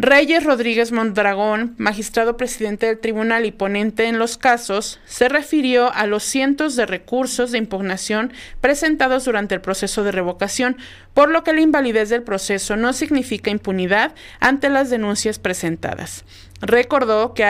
Reyes 0.00 0.44
Rodríguez 0.44 0.92
Mondragón, 0.92 1.74
magistrado 1.76 2.36
presidente 2.36 2.86
del 2.86 3.00
tribunal 3.00 3.46
y 3.46 3.50
ponente 3.50 4.06
en 4.06 4.20
los 4.20 4.38
casos, 4.38 5.00
se 5.06 5.28
refirió 5.28 5.92
a 5.92 6.06
los 6.06 6.22
cientos 6.22 6.76
de 6.76 6.86
recursos 6.86 7.50
de 7.50 7.58
impugnación 7.58 8.32
presentados 8.60 9.24
durante 9.24 9.56
el 9.56 9.60
proceso 9.60 10.04
de 10.04 10.12
revocación, 10.12 10.76
por 11.14 11.30
lo 11.30 11.42
que 11.42 11.52
la 11.52 11.62
invalidez 11.62 12.10
del 12.10 12.22
proceso 12.22 12.76
no 12.76 12.92
significa 12.92 13.50
impunidad 13.50 14.14
ante 14.38 14.68
las 14.68 14.88
denuncias 14.88 15.40
presentadas. 15.40 16.24
Recordó 16.60 17.34
que, 17.34 17.44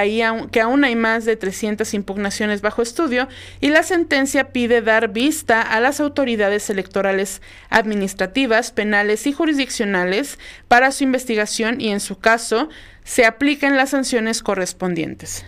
que 0.52 0.60
aún 0.60 0.84
hay 0.84 0.94
más 0.94 1.24
de 1.24 1.36
300 1.36 1.94
impugnaciones 1.94 2.60
bajo 2.60 2.82
estudio 2.82 3.28
y 3.60 3.68
la 3.68 3.82
sentencia 3.82 4.52
pide 4.52 4.82
dar 4.82 5.08
vista 5.08 5.62
a 5.62 5.80
las 5.80 6.00
autoridades 6.00 6.68
electorales 6.68 7.40
administrativas, 7.70 8.70
penales 8.70 9.26
y 9.26 9.32
jurisdiccionales 9.32 10.38
para 10.68 10.92
su 10.92 11.04
investigación 11.04 11.80
y 11.80 11.88
en 11.88 12.00
su 12.00 12.18
caso 12.18 12.68
se 13.04 13.24
apliquen 13.24 13.76
las 13.76 13.90
sanciones 13.90 14.42
correspondientes. 14.42 15.46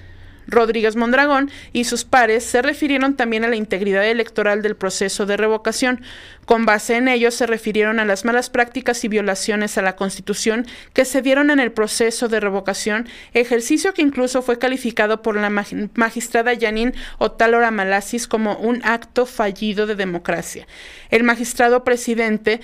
Rodríguez 0.51 0.97
Mondragón 0.97 1.51
y 1.73 1.85
sus 1.85 2.05
pares 2.05 2.45
se 2.45 2.63
refirieron 2.63 3.15
también 3.15 3.45
a 3.45 3.49
la 3.49 3.57
integridad 3.57 4.07
electoral 4.07 4.63
del 4.63 4.77
proceso 4.77 5.27
de 5.27 5.37
revocación. 5.37 6.03
Con 6.45 6.67
base 6.67 6.97
en 6.97 7.09
ello, 7.09 7.31
se 7.31 7.47
refirieron 7.47 8.01
a 8.01 8.05
las 8.05 8.25
malas 8.25 8.51
prácticas 8.51 9.05
y 9.05 9.09
violaciones 9.09 9.79
a 9.79 9.83
la 9.83 9.97
Constitución 9.97 10.67
que 10.93 11.05
se 11.05 11.23
dieron 11.23 11.51
en 11.51 11.61
el 11.61 11.73
proceso 11.73 12.29
de 12.29 12.41
revocación, 12.41 13.09
ejercicio 13.33 13.95
que 13.95 14.03
incluso 14.03 14.43
fue 14.43 14.59
calificado 14.59 15.23
por 15.23 15.37
la 15.37 15.51
magistrada 15.95 16.53
Yanin 16.53 16.95
Otálora 17.19 17.71
Malasis 17.71 18.27
como 18.27 18.57
un 18.57 18.83
acto 18.85 19.27
fallido 19.27 19.87
de 19.87 19.95
democracia. 19.95 20.67
El 21.11 21.23
magistrado 21.23 21.85
presidente 21.85 22.61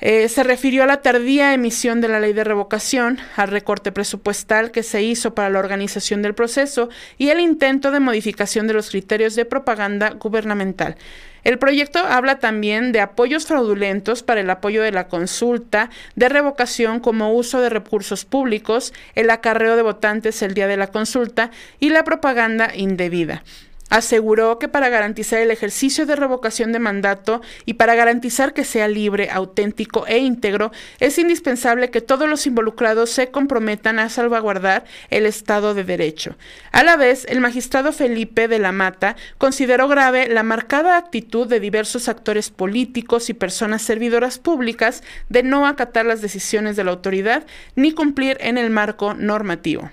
eh, 0.00 0.28
se 0.28 0.42
refirió 0.42 0.82
a 0.82 0.86
la 0.86 1.02
tardía 1.02 1.52
emisión 1.52 2.00
de 2.00 2.08
la 2.08 2.20
ley 2.20 2.32
de 2.32 2.44
revocación, 2.44 3.18
al 3.36 3.48
recorte 3.48 3.92
presupuestal 3.92 4.70
que 4.70 4.82
se 4.82 5.02
hizo 5.02 5.34
para 5.34 5.50
la 5.50 5.58
organización 5.58 6.22
del 6.22 6.34
proceso 6.34 6.88
y 7.18 7.28
el 7.28 7.40
intento 7.40 7.90
de 7.90 8.00
modificación 8.00 8.66
de 8.66 8.74
los 8.74 8.90
criterios 8.90 9.34
de 9.34 9.44
propaganda 9.44 10.10
gubernamental. 10.10 10.96
El 11.44 11.58
proyecto 11.58 12.00
habla 12.00 12.38
también 12.38 12.92
de 12.92 13.00
apoyos 13.00 13.46
fraudulentos 13.46 14.22
para 14.22 14.40
el 14.40 14.50
apoyo 14.50 14.82
de 14.82 14.92
la 14.92 15.08
consulta, 15.08 15.90
de 16.14 16.28
revocación 16.28 17.00
como 17.00 17.32
uso 17.32 17.60
de 17.60 17.70
recursos 17.70 18.24
públicos, 18.24 18.92
el 19.14 19.30
acarreo 19.30 19.76
de 19.76 19.82
votantes 19.82 20.42
el 20.42 20.54
día 20.54 20.66
de 20.66 20.76
la 20.76 20.88
consulta 20.88 21.50
y 21.78 21.90
la 21.90 22.04
propaganda 22.04 22.72
indebida. 22.74 23.42
Aseguró 23.90 24.58
que 24.58 24.68
para 24.68 24.88
garantizar 24.88 25.40
el 25.40 25.50
ejercicio 25.50 26.06
de 26.06 26.16
revocación 26.16 26.72
de 26.72 26.78
mandato 26.78 27.42
y 27.66 27.74
para 27.74 27.96
garantizar 27.96 28.54
que 28.54 28.64
sea 28.64 28.88
libre, 28.88 29.30
auténtico 29.30 30.06
e 30.06 30.18
íntegro, 30.18 30.70
es 31.00 31.18
indispensable 31.18 31.90
que 31.90 32.00
todos 32.00 32.28
los 32.28 32.46
involucrados 32.46 33.10
se 33.10 33.32
comprometan 33.32 33.98
a 33.98 34.08
salvaguardar 34.08 34.84
el 35.10 35.26
Estado 35.26 35.74
de 35.74 35.82
Derecho. 35.84 36.36
A 36.70 36.84
la 36.84 36.96
vez, 36.96 37.26
el 37.28 37.40
magistrado 37.40 37.92
Felipe 37.92 38.46
de 38.46 38.60
la 38.60 38.70
Mata 38.70 39.16
consideró 39.38 39.88
grave 39.88 40.28
la 40.28 40.44
marcada 40.44 40.96
actitud 40.96 41.48
de 41.48 41.58
diversos 41.58 42.08
actores 42.08 42.50
políticos 42.50 43.28
y 43.28 43.34
personas 43.34 43.82
servidoras 43.82 44.38
públicas 44.38 45.02
de 45.28 45.42
no 45.42 45.66
acatar 45.66 46.06
las 46.06 46.20
decisiones 46.20 46.76
de 46.76 46.84
la 46.84 46.92
autoridad 46.92 47.44
ni 47.74 47.92
cumplir 47.92 48.36
en 48.40 48.56
el 48.56 48.70
marco 48.70 49.14
normativo 49.14 49.90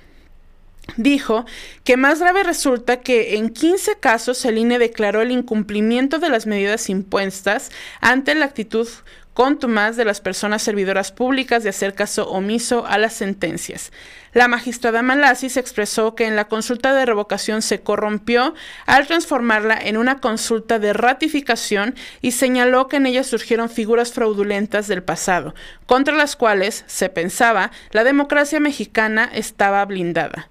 dijo 0.96 1.46
que 1.84 1.98
más 1.98 2.20
grave 2.20 2.44
resulta 2.44 3.02
que 3.02 3.36
en 3.36 3.50
15 3.50 4.00
casos 4.00 4.44
el 4.46 4.58
INE 4.58 4.80
declaró 4.80 5.22
el 5.22 5.32
incumplimiento 5.32 6.20
de 6.20 6.30
las 6.30 6.46
medidas 6.48 6.90
impuestas 6.90 7.72
ante 8.02 8.36
la 8.36 8.46
actitud 8.46 8.88
contumaz 9.38 9.96
de 9.96 10.04
las 10.04 10.20
personas 10.20 10.64
servidoras 10.64 11.12
públicas 11.12 11.62
de 11.62 11.70
hacer 11.70 11.94
caso 11.94 12.28
omiso 12.28 12.88
a 12.88 12.98
las 12.98 13.14
sentencias. 13.14 13.92
La 14.34 14.48
magistrada 14.48 15.04
Malasis 15.04 15.58
expresó 15.58 16.16
que 16.16 16.26
en 16.26 16.36
la 16.36 16.48
consulta 16.48 16.96
de 16.96 17.06
revocación 17.06 17.62
se 17.62 17.82
corrompió 17.82 18.56
al 18.88 19.06
transformarla 19.06 19.78
en 19.80 19.98
una 19.98 20.22
consulta 20.22 20.80
de 20.80 20.92
ratificación 20.92 21.94
y 22.20 22.32
señaló 22.32 22.88
que 22.88 22.98
en 22.98 23.06
ella 23.06 23.24
surgieron 23.24 23.70
figuras 23.70 24.12
fraudulentas 24.12 24.88
del 24.88 25.04
pasado, 25.04 25.54
contra 25.86 26.16
las 26.16 26.36
cuales, 26.36 26.84
se 26.88 27.10
pensaba, 27.10 27.70
la 27.92 28.04
democracia 28.04 28.60
mexicana 28.60 29.30
estaba 29.32 29.86
blindada. 29.86 30.50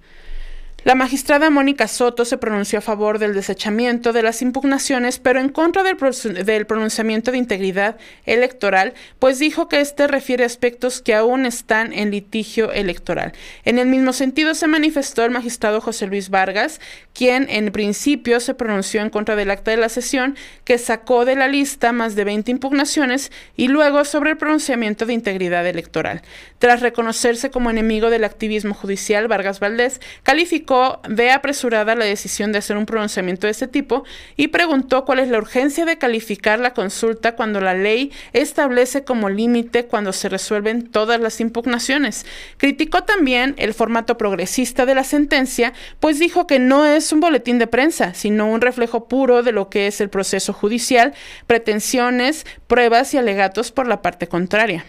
La 0.86 0.94
magistrada 0.94 1.50
Mónica 1.50 1.88
Soto 1.88 2.24
se 2.24 2.38
pronunció 2.38 2.78
a 2.78 2.80
favor 2.80 3.18
del 3.18 3.34
desechamiento 3.34 4.12
de 4.12 4.22
las 4.22 4.40
impugnaciones, 4.40 5.18
pero 5.18 5.40
en 5.40 5.48
contra 5.48 5.82
del, 5.82 5.96
pronunciamiento 5.96 7.32
de 7.32 7.38
integridad 7.38 7.96
electoral, 8.24 8.94
pues 9.18 9.40
dijo 9.40 9.66
que 9.66 9.80
este 9.80 10.06
refiere 10.06 10.44
a 10.44 10.46
aspectos 10.46 11.02
que 11.02 11.16
aún 11.16 11.44
están 11.44 11.92
en 11.92 12.12
litigio 12.12 12.70
electoral. 12.70 13.32
En 13.64 13.80
el 13.80 13.88
mismo 13.88 14.12
sentido 14.12 14.54
se 14.54 14.68
manifestó 14.68 15.24
el 15.24 15.32
magistrado 15.32 15.80
José 15.80 16.06
Luis 16.06 16.30
Vargas, 16.30 16.80
quien 17.12 17.48
en 17.50 17.72
principio 17.72 18.38
se 18.38 18.54
pronunció 18.54 19.02
en 19.02 19.10
contra 19.10 19.34
del 19.34 19.50
acta 19.50 19.72
de 19.72 19.78
la 19.78 19.88
sesión, 19.88 20.36
que 20.62 20.78
sacó 20.78 21.24
de 21.24 21.34
la 21.34 21.48
lista 21.48 21.90
más 21.90 22.14
de 22.14 22.22
20 22.22 22.52
impugnaciones 22.52 23.32
y 23.56 23.66
luego 23.66 24.04
sobre 24.04 24.30
el 24.30 24.36
pronunciamiento 24.36 25.04
de 25.04 25.14
integridad 25.14 25.66
electoral. 25.66 26.22
Tras 26.60 26.80
reconocerse 26.80 27.50
como 27.50 27.70
enemigo 27.70 28.08
del 28.08 28.22
activismo 28.22 28.72
judicial, 28.72 29.26
Vargas 29.26 29.58
Valdés 29.58 30.00
calificó 30.22 30.75
ve 31.08 31.30
apresurada 31.30 31.94
la 31.94 32.04
decisión 32.04 32.52
de 32.52 32.58
hacer 32.58 32.76
un 32.76 32.86
pronunciamiento 32.86 33.46
de 33.46 33.52
este 33.52 33.68
tipo 33.68 34.04
y 34.36 34.48
preguntó 34.48 35.04
cuál 35.04 35.18
es 35.18 35.28
la 35.28 35.38
urgencia 35.38 35.84
de 35.84 35.98
calificar 35.98 36.58
la 36.58 36.74
consulta 36.74 37.36
cuando 37.36 37.60
la 37.60 37.74
ley 37.74 38.12
establece 38.32 39.04
como 39.04 39.28
límite 39.28 39.86
cuando 39.86 40.12
se 40.12 40.28
resuelven 40.28 40.90
todas 40.90 41.20
las 41.20 41.40
impugnaciones. 41.40 42.26
Criticó 42.56 43.04
también 43.04 43.54
el 43.58 43.74
formato 43.74 44.18
progresista 44.18 44.86
de 44.86 44.94
la 44.94 45.04
sentencia, 45.04 45.72
pues 46.00 46.18
dijo 46.18 46.46
que 46.46 46.58
no 46.58 46.86
es 46.86 47.12
un 47.12 47.20
boletín 47.20 47.58
de 47.58 47.66
prensa, 47.66 48.14
sino 48.14 48.50
un 48.50 48.60
reflejo 48.60 49.08
puro 49.08 49.42
de 49.42 49.52
lo 49.52 49.68
que 49.68 49.86
es 49.86 50.00
el 50.00 50.10
proceso 50.10 50.52
judicial, 50.52 51.14
pretensiones, 51.46 52.46
pruebas 52.66 53.14
y 53.14 53.18
alegatos 53.18 53.72
por 53.72 53.86
la 53.86 54.02
parte 54.02 54.26
contraria 54.28 54.84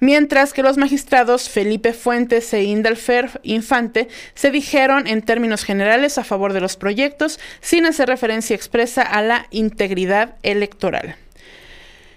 mientras 0.00 0.52
que 0.52 0.62
los 0.62 0.76
magistrados 0.76 1.48
Felipe 1.48 1.92
Fuentes 1.92 2.52
e 2.52 2.62
Indalfer 2.64 3.40
Infante 3.42 4.08
se 4.34 4.50
dijeron 4.50 5.06
en 5.06 5.22
términos 5.22 5.64
generales 5.64 6.18
a 6.18 6.24
favor 6.24 6.52
de 6.52 6.60
los 6.60 6.76
proyectos 6.76 7.38
sin 7.60 7.86
hacer 7.86 8.08
referencia 8.08 8.56
expresa 8.56 9.02
a 9.02 9.22
la 9.22 9.46
integridad 9.50 10.36
electoral. 10.42 11.16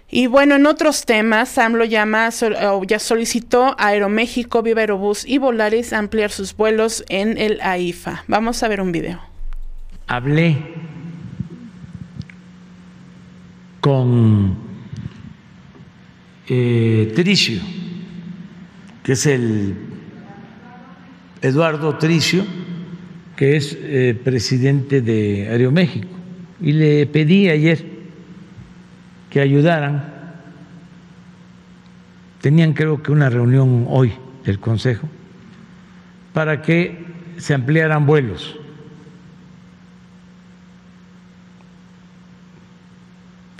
Y 0.09 0.27
bueno, 0.27 0.55
en 0.55 0.65
otros 0.65 1.05
temas, 1.05 1.57
AMLO 1.57 1.83
llama, 1.83 2.29
ya 2.87 2.99
solicitó 2.99 3.75
a 3.77 3.87
Aeroméxico, 3.87 4.61
Viva 4.61 4.81
Aerobús 4.81 5.25
y 5.25 5.39
Volaris 5.39 5.93
ampliar 5.93 6.31
sus 6.31 6.55
vuelos 6.55 7.03
en 7.09 7.37
el 7.37 7.59
AIFA. 7.61 8.23
Vamos 8.27 8.61
a 8.61 8.67
ver 8.67 8.81
un 8.81 8.91
video. 8.91 9.19
Hablé 10.07 10.57
con 13.81 14.64
eh, 16.47 17.11
Tricio, 17.15 17.61
que 19.03 19.13
es 19.13 19.25
el 19.25 19.75
Eduardo 21.41 21.97
Tricio, 21.97 22.45
que 23.35 23.57
es 23.57 23.77
eh, 23.79 24.19
presidente 24.23 25.01
de 25.01 25.47
Aeroméxico, 25.49 26.07
y 26.61 26.71
le 26.71 27.05
pedí 27.07 27.49
ayer 27.49 27.85
que 29.29 29.41
ayudaran 29.41 30.15
tenían 32.45 32.73
creo 32.73 33.01
que 33.01 33.11
una 33.11 33.27
reunión 33.27 33.87
hoy 33.89 34.13
del 34.45 34.59
Consejo 34.59 35.09
para 36.31 36.61
que 36.61 37.03
se 37.37 37.55
ampliaran 37.55 38.05
vuelos. 38.05 38.59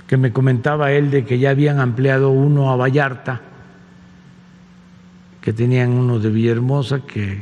Que 0.06 0.16
me 0.16 0.32
comentaba 0.32 0.92
él 0.92 1.10
de 1.10 1.24
que 1.24 1.38
ya 1.38 1.50
habían 1.50 1.80
ampliado 1.80 2.30
uno 2.30 2.70
a 2.70 2.76
Vallarta, 2.76 3.40
que 5.40 5.52
tenían 5.52 5.90
uno 5.90 6.18
de 6.18 6.30
Villahermosa, 6.30 7.00
que 7.00 7.38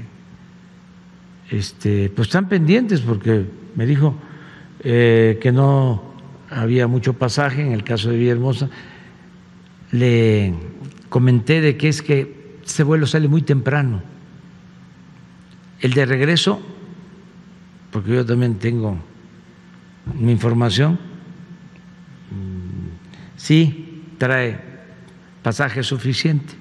este, 1.51 2.11
pues 2.11 2.29
están 2.29 2.49
pendientes 2.49 3.01
porque 3.01 3.45
me 3.75 3.87
dijo 3.87 4.15
eh, 4.81 5.39
que 5.41 5.53
no 5.53 6.15
había 6.51 6.87
mucho 6.87 7.15
pasaje 7.15 7.63
en 7.63 7.73
el 7.73 7.85
caso 7.85 8.11
de 8.11 8.19
Villahermosa. 8.19 8.69
Le 9.91 10.55
comenté 11.09 11.61
de 11.61 11.77
que 11.77 11.89
es 11.89 12.03
que 12.03 12.59
este 12.65 12.83
vuelo 12.83 13.07
sale 13.07 13.29
muy 13.29 13.43
temprano. 13.43 14.03
El 15.81 15.93
de 15.93 16.07
regreso, 16.07 16.61
porque 17.91 18.15
yo 18.15 18.25
también 18.25 18.57
tengo 18.57 18.97
mi 20.19 20.33
información, 20.33 20.99
sí 23.45 24.01
trae 24.17 24.59
pasaje 25.43 25.83
suficiente. 25.83 26.55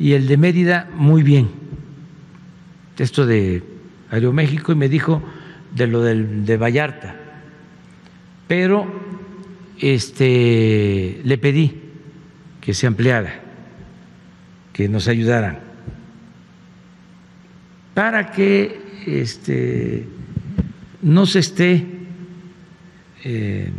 Y 0.00 0.14
el 0.14 0.26
de 0.26 0.36
Mérida, 0.36 0.90
muy 0.92 1.22
bien. 1.22 1.48
Esto 2.98 3.24
de 3.24 3.62
Aeroméxico, 4.10 4.72
y 4.72 4.74
me 4.74 4.88
dijo 4.88 5.22
de 5.72 5.86
lo 5.86 6.02
del, 6.02 6.44
de 6.44 6.56
Vallarta. 6.56 7.14
Pero 8.48 8.84
este, 9.78 11.20
le 11.22 11.38
pedí 11.38 11.80
que 12.60 12.74
se 12.74 12.88
ampliara, 12.88 13.40
que 14.72 14.88
nos 14.88 15.06
ayudaran, 15.06 15.60
para 17.94 18.32
que 18.32 18.80
este, 19.06 20.04
no 21.00 21.26
se 21.26 21.38
esté 21.38 21.86
eh, 23.22 23.70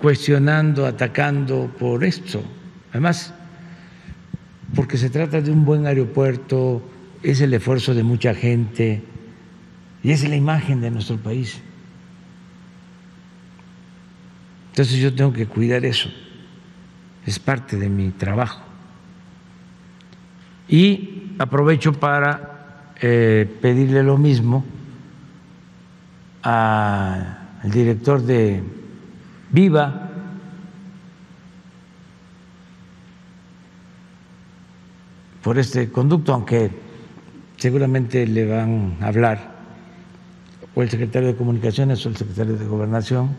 cuestionando, 0.00 0.86
atacando 0.86 1.70
por 1.78 2.04
esto. 2.04 2.42
Además, 2.90 3.32
porque 4.74 4.96
se 4.96 5.10
trata 5.10 5.40
de 5.40 5.50
un 5.50 5.64
buen 5.64 5.86
aeropuerto, 5.86 6.82
es 7.22 7.40
el 7.40 7.52
esfuerzo 7.54 7.94
de 7.94 8.02
mucha 8.02 8.34
gente 8.34 9.02
y 10.02 10.10
es 10.10 10.28
la 10.28 10.36
imagen 10.36 10.80
de 10.80 10.90
nuestro 10.90 11.18
país. 11.18 11.60
Entonces 14.70 14.98
yo 14.98 15.14
tengo 15.14 15.32
que 15.32 15.46
cuidar 15.46 15.84
eso, 15.84 16.08
es 17.26 17.38
parte 17.38 17.76
de 17.76 17.88
mi 17.88 18.10
trabajo. 18.10 18.62
Y 20.68 21.34
aprovecho 21.38 21.92
para 21.92 22.92
eh, 23.00 23.48
pedirle 23.60 24.02
lo 24.04 24.16
mismo 24.16 24.64
al 26.42 27.36
director 27.64 28.22
de 28.22 28.62
Viva, 29.52 30.08
por 35.42 35.58
este 35.58 35.90
conducto, 35.90 36.32
aunque 36.32 36.70
seguramente 37.56 38.26
le 38.26 38.46
van 38.46 38.96
a 39.00 39.08
hablar 39.08 39.50
o 40.74 40.82
el 40.82 40.90
secretario 40.90 41.28
de 41.28 41.36
Comunicaciones 41.36 42.04
o 42.06 42.10
el 42.10 42.16
secretario 42.16 42.56
de 42.56 42.66
Gobernación 42.66 43.36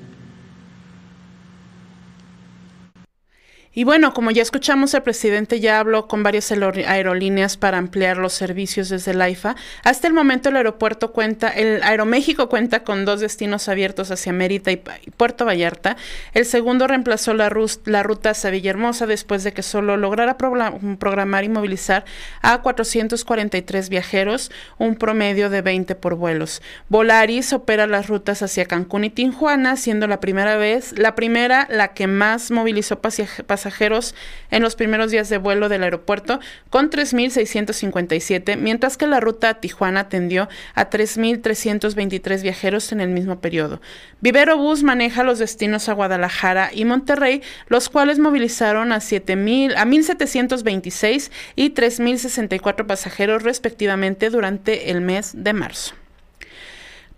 Y 3.73 3.85
bueno, 3.85 4.13
como 4.13 4.31
ya 4.31 4.41
escuchamos, 4.41 4.93
el 4.93 5.01
presidente 5.01 5.61
ya 5.61 5.79
habló 5.79 6.09
con 6.09 6.23
varias 6.23 6.51
aerolíneas 6.51 7.55
para 7.55 7.77
ampliar 7.77 8.17
los 8.17 8.33
servicios 8.33 8.89
desde 8.89 9.11
el 9.11 9.21
AIFA. 9.21 9.55
Hasta 9.85 10.09
el 10.09 10.13
momento 10.13 10.49
el 10.49 10.57
aeropuerto 10.57 11.13
cuenta, 11.13 11.47
el 11.47 11.81
Aeroméxico 11.81 12.49
cuenta 12.49 12.83
con 12.83 13.05
dos 13.05 13.21
destinos 13.21 13.69
abiertos 13.69 14.11
hacia 14.11 14.33
Mérida 14.33 14.73
y, 14.73 14.77
Puerto 15.15 15.45
Vallarta. 15.45 15.95
El 16.33 16.45
segundo 16.45 16.85
reemplazó 16.85 17.33
la, 17.33 17.49
la 17.85 18.03
ruta 18.03 18.31
hacia 18.31 18.49
Villahermosa 18.49 19.07
después 19.07 19.45
de 19.45 19.53
que 19.53 19.63
solo 19.63 19.95
lograra 19.95 20.37
programar 20.37 21.45
y 21.45 21.49
movilizar 21.49 22.03
a 22.41 22.61
443 22.61 23.87
viajeros, 23.87 24.51
un 24.79 24.95
promedio 24.97 25.49
de 25.49 25.61
20 25.61 25.95
por 25.95 26.15
vuelos. 26.15 26.61
Volaris 26.89 27.53
opera 27.53 27.87
las 27.87 28.07
rutas 28.07 28.41
hacia 28.41 28.65
Cancún 28.65 29.05
y 29.05 29.09
Tijuana, 29.11 29.77
siendo 29.77 30.07
la 30.07 30.19
primera 30.19 30.57
vez, 30.57 30.91
la 30.99 31.15
primera, 31.15 31.67
la 31.69 31.93
que 31.93 32.07
más 32.07 32.51
movilizó 32.51 32.99
pasajeros 32.99 33.60
pasajeros 33.61 34.15
en 34.49 34.63
los 34.63 34.75
primeros 34.75 35.11
días 35.11 35.29
de 35.29 35.37
vuelo 35.37 35.69
del 35.69 35.83
aeropuerto 35.83 36.39
con 36.71 36.89
3.657, 36.89 38.57
mientras 38.57 38.97
que 38.97 39.05
la 39.05 39.19
ruta 39.19 39.49
a 39.49 39.53
Tijuana 39.59 40.01
atendió 40.01 40.49
a 40.73 40.89
3.323 40.89 42.41
viajeros 42.41 42.91
en 42.91 43.01
el 43.01 43.09
mismo 43.09 43.39
periodo. 43.39 43.79
Vivero 44.19 44.57
Bus 44.57 44.81
maneja 44.81 45.23
los 45.23 45.37
destinos 45.37 45.89
a 45.89 45.93
Guadalajara 45.93 46.71
y 46.73 46.85
Monterrey, 46.85 47.43
los 47.67 47.89
cuales 47.89 48.17
movilizaron 48.17 48.91
a, 48.91 48.99
7, 48.99 49.33
a 49.33 49.35
1.726 49.35 51.31
y 51.55 51.69
3.064 51.69 52.87
pasajeros 52.87 53.43
respectivamente 53.43 54.31
durante 54.31 54.89
el 54.89 55.01
mes 55.01 55.33
de 55.35 55.53
marzo. 55.53 56.00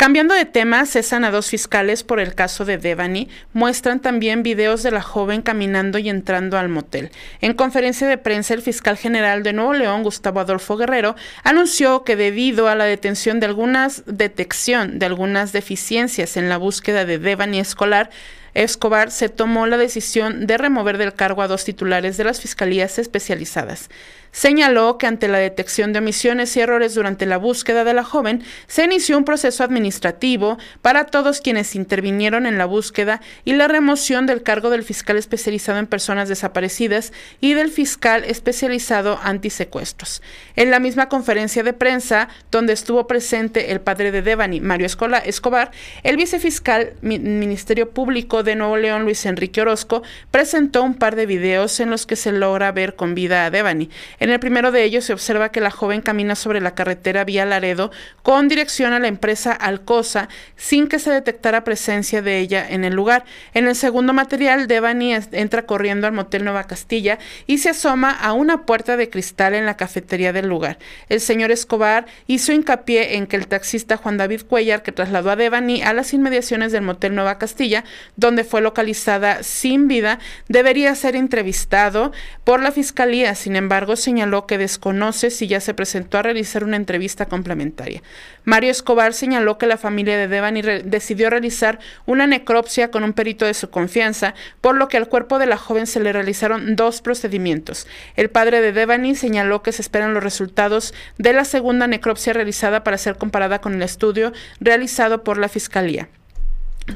Cambiando 0.03 0.33
de 0.33 0.43
tema, 0.43 0.85
cesan 0.85 1.23
a 1.23 1.31
dos 1.31 1.47
fiscales 1.49 2.03
por 2.03 2.19
el 2.19 2.35
caso 2.35 2.65
de 2.65 2.77
Devani. 2.77 3.29
Muestran 3.53 4.01
también 4.01 4.43
videos 4.43 4.83
de 4.83 4.91
la 4.91 5.01
joven 5.01 5.41
caminando 5.41 5.97
y 5.97 6.09
entrando 6.09 6.57
al 6.57 6.67
motel. 6.67 7.09
En 7.39 7.53
conferencia 7.53 8.05
de 8.05 8.17
prensa, 8.17 8.53
el 8.53 8.61
fiscal 8.61 8.97
general 8.97 9.43
de 9.43 9.53
Nuevo 9.53 9.71
León, 9.71 10.03
Gustavo 10.03 10.41
Adolfo 10.41 10.75
Guerrero, 10.75 11.15
anunció 11.45 12.03
que 12.03 12.17
debido 12.17 12.67
a 12.67 12.75
la 12.75 12.83
detención 12.83 13.39
de 13.39 13.45
algunas 13.45 14.03
detección 14.05 14.99
de 14.99 15.05
algunas 15.05 15.53
deficiencias 15.53 16.35
en 16.35 16.49
la 16.49 16.57
búsqueda 16.57 17.05
de 17.05 17.17
Devani 17.17 17.59
escolar, 17.59 18.09
Escobar 18.53 19.11
se 19.11 19.29
tomó 19.29 19.65
la 19.67 19.77
decisión 19.77 20.45
de 20.45 20.57
remover 20.57 20.97
del 20.97 21.13
cargo 21.13 21.41
a 21.41 21.47
dos 21.47 21.63
titulares 21.63 22.17
de 22.17 22.23
las 22.23 22.39
fiscalías 22.39 22.99
especializadas. 22.99 23.89
Señaló 24.33 24.97
que 24.97 25.05
ante 25.05 25.27
la 25.27 25.37
detección 25.37 25.93
de 25.93 25.99
omisiones 25.99 26.57
y 26.57 26.59
errores 26.59 26.95
durante 26.95 27.27
la 27.27 27.37
búsqueda 27.37 27.83
de 27.83 27.93
la 27.93 28.03
joven, 28.03 28.43
se 28.65 28.83
inició 28.83 29.15
un 29.15 29.25
proceso 29.25 29.63
administrativo 29.63 30.57
para 30.81 31.05
todos 31.05 31.39
quienes 31.39 31.75
intervinieron 31.75 32.47
en 32.47 32.57
la 32.57 32.65
búsqueda 32.65 33.21
y 33.45 33.53
la 33.53 33.67
remoción 33.67 34.25
del 34.25 34.41
cargo 34.41 34.71
del 34.71 34.81
fiscal 34.81 35.17
especializado 35.17 35.77
en 35.77 35.85
personas 35.85 36.29
desaparecidas 36.29 37.13
y 37.41 37.53
del 37.53 37.69
fiscal 37.69 38.23
especializado 38.23 39.19
antisecuestros. 39.21 40.23
En 40.55 40.71
la 40.71 40.79
misma 40.79 41.09
conferencia 41.09 41.61
de 41.61 41.73
prensa, 41.73 42.27
donde 42.49 42.73
estuvo 42.73 43.05
presente 43.05 43.71
el 43.71 43.81
padre 43.81 44.11
de 44.11 44.23
Devani, 44.23 44.61
Mario 44.61 44.87
Escobar, 44.87 45.71
el 46.01 46.17
vicefiscal 46.17 46.93
Ministerio 47.01 47.91
Público 47.91 48.41
de 48.43 48.55
Nuevo 48.55 48.77
León, 48.77 49.03
Luis 49.03 49.25
Enrique 49.25 49.61
Orozco, 49.61 50.03
presentó 50.31 50.83
un 50.83 50.95
par 50.95 51.15
de 51.15 51.25
videos 51.25 51.79
en 51.79 51.89
los 51.89 52.05
que 52.05 52.15
se 52.15 52.31
logra 52.31 52.71
ver 52.71 52.95
con 52.95 53.15
vida 53.15 53.45
a 53.45 53.49
Devani. 53.49 53.89
En 54.19 54.29
el 54.29 54.39
primero 54.39 54.71
de 54.71 54.83
ellos 54.83 55.05
se 55.05 55.13
observa 55.13 55.49
que 55.49 55.61
la 55.61 55.71
joven 55.71 56.01
camina 56.01 56.35
sobre 56.35 56.61
la 56.61 56.75
carretera 56.75 57.23
vía 57.23 57.45
Laredo 57.45 57.91
con 58.21 58.47
dirección 58.47 58.93
a 58.93 58.99
la 58.99 59.07
empresa 59.07 59.51
Alcosa 59.51 60.29
sin 60.55 60.87
que 60.87 60.99
se 60.99 61.11
detectara 61.11 61.63
presencia 61.63 62.21
de 62.21 62.39
ella 62.39 62.65
en 62.69 62.83
el 62.83 62.93
lugar. 62.93 63.25
En 63.53 63.67
el 63.67 63.75
segundo 63.75 64.13
material, 64.13 64.67
Devani 64.67 65.13
entra 65.31 65.65
corriendo 65.65 66.07
al 66.07 66.13
motel 66.13 66.43
Nueva 66.43 66.65
Castilla 66.65 67.19
y 67.47 67.59
se 67.59 67.69
asoma 67.69 68.11
a 68.11 68.33
una 68.33 68.65
puerta 68.65 68.97
de 68.97 69.09
cristal 69.09 69.53
en 69.53 69.65
la 69.65 69.77
cafetería 69.77 70.33
del 70.33 70.47
lugar. 70.47 70.79
El 71.09 71.19
señor 71.19 71.51
Escobar 71.51 72.05
hizo 72.27 72.51
hincapié 72.51 73.15
en 73.15 73.27
que 73.27 73.35
el 73.35 73.47
taxista 73.47 73.97
Juan 73.97 74.17
David 74.17 74.41
Cuellar, 74.47 74.83
que 74.83 74.91
trasladó 74.91 75.29
a 75.29 75.35
Devani 75.35 75.81
a 75.83 75.93
las 75.93 76.13
inmediaciones 76.13 76.71
del 76.71 76.81
motel 76.81 77.13
Nueva 77.15 77.37
Castilla, 77.37 77.83
donde 78.15 78.32
fue 78.43 78.61
localizada 78.61 79.43
sin 79.43 79.87
vida, 79.87 80.19
debería 80.47 80.95
ser 80.95 81.15
entrevistado 81.15 82.11
por 82.43 82.61
la 82.61 82.71
fiscalía. 82.71 83.35
Sin 83.35 83.55
embargo, 83.55 83.95
se 83.95 84.13
señaló 84.13 84.45
que 84.45 84.59
desconoce 84.59 85.31
si 85.31 85.47
ya 85.47 85.59
se 85.59 85.73
presentó 85.73 86.19
a 86.19 86.21
realizar 86.21 86.63
una 86.63 86.77
entrevista 86.77 87.25
complementaria. 87.25 88.03
Mario 88.45 88.69
Escobar 88.69 89.13
señaló 89.13 89.57
que 89.57 89.65
la 89.65 89.77
familia 89.77 90.17
de 90.17 90.27
Devani 90.27 90.61
decidió 90.61 91.31
realizar 91.31 91.79
una 92.05 92.27
necropsia 92.27 92.91
con 92.91 93.03
un 93.03 93.13
perito 93.13 93.45
de 93.45 93.55
su 93.55 93.71
confianza, 93.71 94.35
por 94.61 94.75
lo 94.75 94.87
que 94.87 94.97
al 94.97 95.07
cuerpo 95.07 95.39
de 95.39 95.47
la 95.47 95.57
joven 95.57 95.87
se 95.87 95.99
le 95.99 96.13
realizaron 96.13 96.75
dos 96.75 97.01
procedimientos. 97.01 97.87
El 98.15 98.29
padre 98.29 98.61
de 98.61 98.71
Devani 98.71 99.15
señaló 99.15 99.63
que 99.63 99.71
se 99.71 99.81
esperan 99.81 100.13
los 100.13 100.23
resultados 100.23 100.93
de 101.17 101.33
la 101.33 101.43
segunda 101.43 101.87
necropsia 101.87 102.33
realizada 102.33 102.83
para 102.83 102.99
ser 102.99 103.17
comparada 103.17 103.61
con 103.61 103.73
el 103.73 103.81
estudio 103.81 104.31
realizado 104.59 105.23
por 105.23 105.39
la 105.39 105.49
Fiscalía. 105.49 106.07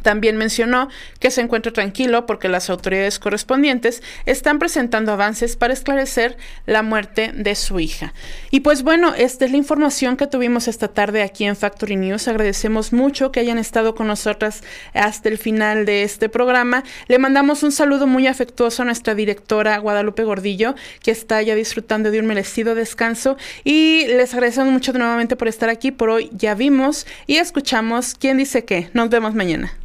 También 0.01 0.37
mencionó 0.37 0.89
que 1.19 1.31
se 1.31 1.41
encuentra 1.41 1.71
tranquilo 1.71 2.25
porque 2.25 2.49
las 2.49 2.69
autoridades 2.69 3.19
correspondientes 3.19 4.03
están 4.25 4.59
presentando 4.59 5.13
avances 5.13 5.55
para 5.55 5.73
esclarecer 5.73 6.37
la 6.65 6.83
muerte 6.83 7.31
de 7.33 7.55
su 7.55 7.79
hija. 7.79 8.13
Y 8.51 8.61
pues 8.61 8.83
bueno, 8.83 9.13
esta 9.15 9.45
es 9.45 9.51
la 9.51 9.57
información 9.57 10.17
que 10.17 10.27
tuvimos 10.27 10.67
esta 10.67 10.89
tarde 10.89 11.23
aquí 11.23 11.45
en 11.45 11.55
Factory 11.55 11.95
News. 11.95 12.27
Agradecemos 12.27 12.91
mucho 12.91 13.31
que 13.31 13.39
hayan 13.39 13.57
estado 13.57 13.95
con 13.95 14.07
nosotras 14.07 14.63
hasta 14.93 15.29
el 15.29 15.37
final 15.37 15.85
de 15.85 16.03
este 16.03 16.29
programa. 16.29 16.83
Le 17.07 17.19
mandamos 17.19 17.63
un 17.63 17.71
saludo 17.71 18.07
muy 18.07 18.27
afectuoso 18.27 18.81
a 18.81 18.85
nuestra 18.85 19.15
directora 19.15 19.77
Guadalupe 19.77 20.23
Gordillo, 20.23 20.75
que 21.01 21.11
está 21.11 21.41
ya 21.41 21.55
disfrutando 21.55 22.11
de 22.11 22.19
un 22.19 22.25
merecido 22.25 22.75
descanso. 22.75 23.37
Y 23.63 24.05
les 24.07 24.33
agradecemos 24.33 24.73
mucho 24.73 24.91
nuevamente 24.93 25.35
por 25.35 25.47
estar 25.47 25.69
aquí. 25.69 25.91
Por 25.91 26.09
hoy 26.09 26.29
ya 26.33 26.55
vimos 26.55 27.07
y 27.25 27.37
escuchamos 27.37 28.15
quién 28.15 28.37
dice 28.37 28.65
qué. 28.65 28.89
Nos 28.93 29.09
vemos 29.09 29.33
mañana. 29.33 29.76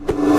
you 0.00 0.33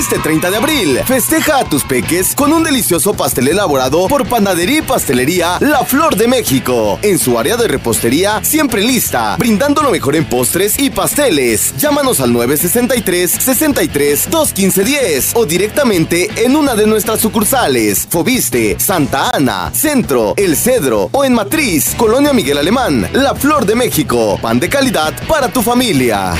Este 0.00 0.18
30 0.18 0.50
de 0.50 0.56
abril, 0.56 0.98
festeja 1.04 1.58
a 1.58 1.64
tus 1.64 1.84
peques 1.84 2.34
con 2.34 2.54
un 2.54 2.64
delicioso 2.64 3.12
pastel 3.12 3.48
elaborado 3.48 4.08
por 4.08 4.26
Panadería 4.26 4.78
y 4.78 4.82
Pastelería 4.82 5.58
La 5.60 5.84
Flor 5.84 6.16
de 6.16 6.26
México. 6.26 6.98
En 7.02 7.18
su 7.18 7.38
área 7.38 7.58
de 7.58 7.68
repostería, 7.68 8.42
siempre 8.42 8.82
lista, 8.82 9.36
brindando 9.38 9.82
lo 9.82 9.90
mejor 9.90 10.16
en 10.16 10.24
postres 10.24 10.78
y 10.78 10.88
pasteles. 10.88 11.76
Llámanos 11.76 12.20
al 12.20 12.32
963 12.32 13.30
63 13.30 14.30
215 14.30 14.84
10 14.84 15.32
o 15.34 15.44
directamente 15.44 16.30
en 16.34 16.56
una 16.56 16.74
de 16.74 16.86
nuestras 16.86 17.20
sucursales. 17.20 18.06
Fobiste, 18.08 18.80
Santa 18.80 19.32
Ana, 19.32 19.70
Centro, 19.74 20.32
El 20.38 20.56
Cedro 20.56 21.10
o 21.12 21.26
en 21.26 21.34
Matriz, 21.34 21.94
Colonia 21.94 22.32
Miguel 22.32 22.56
Alemán. 22.56 23.06
La 23.12 23.34
Flor 23.34 23.66
de 23.66 23.74
México. 23.74 24.38
Pan 24.40 24.58
de 24.58 24.70
calidad 24.70 25.12
para 25.28 25.48
tu 25.48 25.60
familia. 25.60 26.32